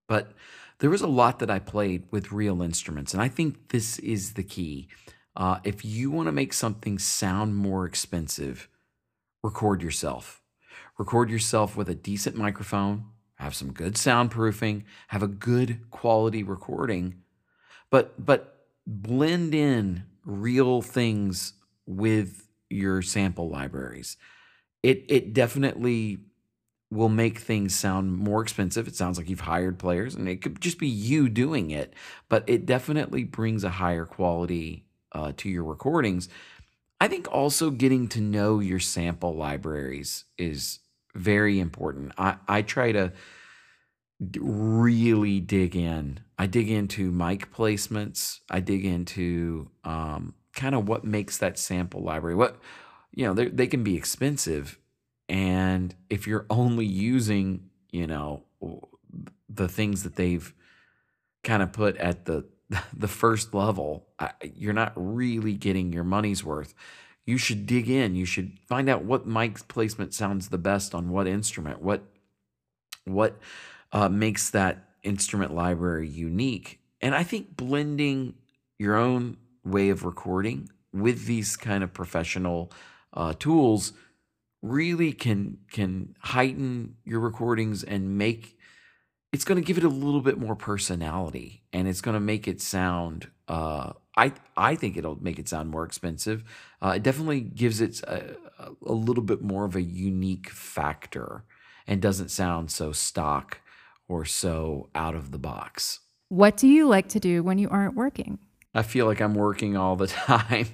but 0.08 0.34
there 0.80 0.90
was 0.90 1.02
a 1.02 1.08
lot 1.08 1.40
that 1.40 1.50
I 1.50 1.60
played 1.60 2.04
with 2.12 2.32
real 2.32 2.62
instruments, 2.62 3.14
and 3.14 3.22
I 3.22 3.28
think 3.28 3.70
this 3.70 4.00
is 4.00 4.34
the 4.34 4.44
key. 4.44 4.88
Uh, 5.36 5.60
if 5.64 5.84
you 5.84 6.12
want 6.12 6.28
to 6.28 6.32
make 6.32 6.54
something 6.54 6.98
sound 6.98 7.56
more 7.56 7.86
expensive, 7.86 8.70
record 9.44 9.82
yourself. 9.82 10.42
Record 10.98 11.30
yourself 11.30 11.76
with 11.76 11.90
a 11.90 11.96
decent 11.96 12.38
microphone 12.38 13.06
have 13.36 13.56
some 13.56 13.72
good 13.72 13.96
soundproofing, 13.96 14.84
have 15.10 15.24
a 15.24 15.28
good 15.28 15.90
quality 15.92 16.44
recording, 16.44 17.22
but 17.90 18.26
but 18.26 18.68
blend 18.88 19.54
in 19.54 20.04
real 20.24 20.82
things 20.82 21.54
with 21.86 22.45
your 22.76 23.02
sample 23.02 23.50
libraries. 23.50 24.18
It 24.84 25.06
it 25.10 25.34
definitely 25.34 26.20
will 26.92 27.10
make 27.10 27.40
things 27.40 27.76
sound 27.76 28.14
more 28.14 28.42
expensive. 28.42 28.88
It 28.88 28.96
sounds 28.96 29.18
like 29.18 29.30
you've 29.30 29.42
hired 29.42 29.80
players 29.80 30.16
and 30.16 30.30
it 30.30 30.42
could 30.42 30.62
just 30.62 30.78
be 30.78 30.88
you 30.88 31.30
doing 31.30 31.72
it, 31.72 31.94
but 32.30 32.44
it 32.48 32.66
definitely 32.66 33.24
brings 33.24 33.64
a 33.64 33.70
higher 33.70 34.06
quality 34.06 34.86
uh, 35.12 35.34
to 35.38 35.50
your 35.50 35.64
recordings. 35.64 36.30
I 37.02 37.08
think 37.08 37.32
also 37.32 37.72
getting 37.72 38.08
to 38.10 38.22
know 38.22 38.60
your 38.60 38.80
sample 38.80 39.36
libraries 39.36 40.26
is 40.38 40.80
very 41.14 41.60
important. 41.60 42.14
I, 42.18 42.38
I 42.48 42.62
try 42.62 42.92
to 42.92 43.12
really 44.40 45.40
dig 45.40 45.76
in. 45.76 46.20
I 46.38 46.48
dig 46.48 46.70
into 46.70 47.12
mic 47.12 47.52
placements. 47.54 48.40
I 48.50 48.60
dig 48.60 48.86
into 48.86 49.70
um, 49.84 50.36
kind 50.56 50.74
of 50.74 50.88
what 50.88 51.04
makes 51.04 51.38
that 51.38 51.60
sample 51.60 52.02
library. 52.02 52.36
What 52.36 52.60
you 53.12 53.26
know, 53.26 53.34
they 53.34 53.68
can 53.68 53.84
be 53.84 53.96
expensive, 53.96 54.78
and 55.30 55.96
if 56.10 56.28
you're 56.28 56.46
only 56.50 56.86
using, 56.86 57.70
you 57.92 58.08
know, 58.08 58.44
the 59.50 59.68
things 59.68 60.04
that 60.04 60.16
they've 60.16 60.54
kind 61.44 61.64
of 61.64 61.72
put 61.72 61.96
at 61.98 62.26
the 62.26 62.46
the 62.94 63.08
first 63.08 63.54
level, 63.54 64.08
you're 64.56 64.74
not 64.74 64.94
really 64.96 65.54
getting 65.54 65.94
your 65.94 66.04
money's 66.04 66.44
worth. 66.44 66.74
You 67.26 67.38
should 67.38 67.66
dig 67.66 67.90
in. 67.90 68.16
You 68.16 68.26
should 68.26 68.60
find 68.68 68.88
out 68.88 69.04
what 69.04 69.26
mic 69.26 69.68
placement 69.68 70.14
sounds 70.14 70.50
the 70.50 70.58
best 70.58 70.94
on 70.94 71.10
what 71.10 71.28
instrument. 71.28 71.82
What 71.82 72.04
what 73.06 73.40
uh, 73.92 74.10
makes 74.10 74.50
that 74.50 74.90
instrument 75.04 75.54
library 75.54 76.10
unique. 76.10 76.80
And 77.02 77.16
I 77.16 77.24
think 77.24 77.56
blending 77.56 78.34
your 78.78 78.96
own 78.96 79.38
way 79.66 79.90
of 79.90 80.06
recording 80.06 80.70
with 80.94 81.26
these 81.26 81.58
kind 81.58 81.84
of 81.84 81.94
professional 81.94 82.72
uh, 83.14 83.34
tools 83.38 83.94
really 84.62 85.12
can 85.12 85.58
can 85.72 86.16
heighten 86.20 86.96
your 87.04 87.20
recordings 87.20 87.84
and 87.84 88.18
make 88.18 88.58
it's 89.32 89.44
going 89.44 89.62
to 89.62 89.66
give 89.66 89.78
it 89.78 89.84
a 89.84 89.90
little 89.90 90.22
bit 90.22 90.40
more 90.40 90.56
personality 90.56 91.64
and 91.74 91.88
it's 91.88 92.02
going 92.02 92.14
to 92.14 92.20
make 92.22 92.48
it 92.48 92.62
sound 92.62 93.30
uh, 93.48 93.92
I 94.18 94.34
I 94.56 94.76
think 94.76 94.98
it'll 94.98 95.22
make 95.22 95.40
it 95.40 95.48
sound 95.48 95.70
more 95.70 95.84
expensive. 95.84 96.44
Uh, 96.82 96.94
it 96.96 97.04
definitely 97.04 97.42
gives 97.42 97.82
it 97.82 98.02
a, 98.04 98.36
a, 98.86 98.94
little 98.94 99.24
bit 99.24 99.42
more 99.42 99.66
of 99.66 99.76
a 99.76 99.82
unique 99.82 100.50
factor 100.50 101.44
and 101.86 102.02
doesn't 102.02 102.30
sound 102.30 102.72
so 102.72 102.92
stock 102.92 103.60
or 104.08 104.26
so 104.26 104.90
out 104.96 105.16
of 105.16 105.32
the 105.32 105.38
box. 105.38 106.00
What 106.30 106.58
do 106.58 106.68
you 106.68 106.88
like 106.88 107.08
to 107.10 107.20
do 107.20 107.44
when 107.44 107.58
you 107.58 107.70
aren't 107.70 107.96
working? 107.96 108.40
I 108.76 108.84
feel 108.84 109.06
like 109.06 109.22
I'm 109.22 109.34
working 109.34 109.78
all 109.78 109.96
the 109.96 110.08
time. 110.08 110.68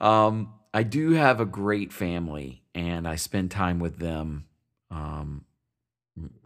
um, 0.00 0.54
I 0.72 0.84
do 0.84 1.12
have 1.12 1.40
a 1.40 1.44
great 1.44 1.92
family 1.92 2.62
and 2.74 3.06
I 3.06 3.16
spend 3.16 3.50
time 3.50 3.80
with 3.80 3.98
them. 3.98 4.46
Um, 4.90 5.44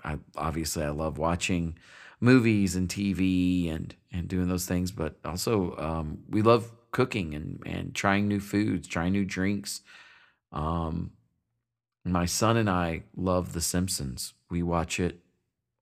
I 0.02 0.18
obviously 0.36 0.84
I 0.84 0.90
love 0.90 1.18
watching 1.18 1.78
movies 2.20 2.76
and 2.76 2.88
TV 2.88 3.72
and 3.72 3.94
and 4.10 4.28
doing 4.28 4.48
those 4.48 4.66
things, 4.66 4.90
but 4.90 5.16
also 5.24 5.76
um, 5.76 6.20
we 6.28 6.42
love 6.42 6.72
cooking 6.90 7.34
and 7.34 7.62
and 7.66 7.94
trying 7.94 8.26
new 8.26 8.40
foods, 8.40 8.88
trying 8.88 9.12
new 9.12 9.24
drinks. 9.24 9.82
Um, 10.50 11.12
my 12.04 12.26
son 12.26 12.56
and 12.56 12.68
I 12.68 13.04
love 13.16 13.52
The 13.52 13.60
Simpsons. 13.60 14.34
We 14.50 14.62
watch 14.62 14.98
it 14.98 15.20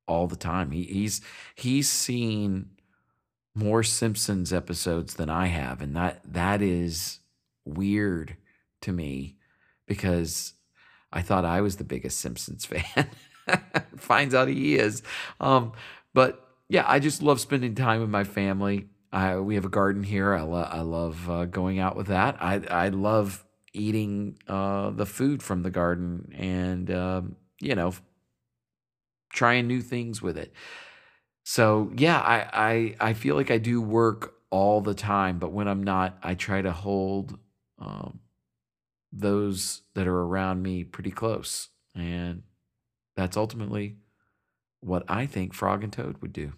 all 0.06 0.26
the 0.26 0.36
time. 0.36 0.70
He, 0.70 0.84
he's 0.84 1.20
he's 1.54 1.88
seen 1.88 2.70
more 3.60 3.82
Simpsons 3.82 4.52
episodes 4.52 5.14
than 5.14 5.28
I 5.30 5.46
have, 5.46 5.80
and 5.80 5.94
that 5.96 6.20
that 6.32 6.62
is 6.62 7.20
weird 7.64 8.36
to 8.82 8.92
me 8.92 9.36
because 9.86 10.54
I 11.12 11.22
thought 11.22 11.44
I 11.44 11.60
was 11.60 11.76
the 11.76 11.84
biggest 11.84 12.18
Simpsons 12.20 12.64
fan. 12.66 13.10
Finds 13.96 14.34
out 14.34 14.48
he 14.48 14.76
is. 14.76 15.02
Um, 15.40 15.72
but 16.14 16.46
yeah, 16.68 16.84
I 16.86 16.98
just 16.98 17.22
love 17.22 17.40
spending 17.40 17.74
time 17.74 18.00
with 18.00 18.10
my 18.10 18.24
family. 18.24 18.86
I, 19.12 19.38
we 19.38 19.56
have 19.56 19.64
a 19.64 19.70
garden 19.70 20.04
here. 20.04 20.34
I, 20.34 20.42
lo- 20.42 20.68
I 20.70 20.80
love 20.82 21.28
uh, 21.28 21.44
going 21.46 21.80
out 21.80 21.96
with 21.96 22.06
that. 22.08 22.36
I 22.40 22.62
I 22.70 22.88
love 22.88 23.44
eating 23.72 24.38
uh, 24.48 24.90
the 24.90 25.06
food 25.06 25.42
from 25.42 25.62
the 25.62 25.70
garden 25.70 26.32
and 26.36 26.90
um, 26.90 27.36
you 27.60 27.74
know 27.74 27.92
trying 29.32 29.66
new 29.66 29.80
things 29.80 30.22
with 30.22 30.36
it. 30.36 30.52
So 31.50 31.90
yeah, 31.96 32.20
I, 32.20 32.94
I 33.00 33.08
I 33.08 33.12
feel 33.12 33.34
like 33.34 33.50
I 33.50 33.58
do 33.58 33.82
work 33.82 34.36
all 34.50 34.80
the 34.80 34.94
time, 34.94 35.40
but 35.40 35.50
when 35.50 35.66
I'm 35.66 35.82
not, 35.82 36.16
I 36.22 36.36
try 36.36 36.62
to 36.62 36.70
hold 36.70 37.40
um, 37.76 38.20
those 39.12 39.82
that 39.94 40.06
are 40.06 40.20
around 40.20 40.62
me 40.62 40.84
pretty 40.84 41.10
close, 41.10 41.70
and 41.92 42.44
that's 43.16 43.36
ultimately 43.36 43.96
what 44.78 45.02
I 45.08 45.26
think 45.26 45.52
Frog 45.52 45.82
and 45.82 45.92
Toad 45.92 46.22
would 46.22 46.32
do. 46.32 46.52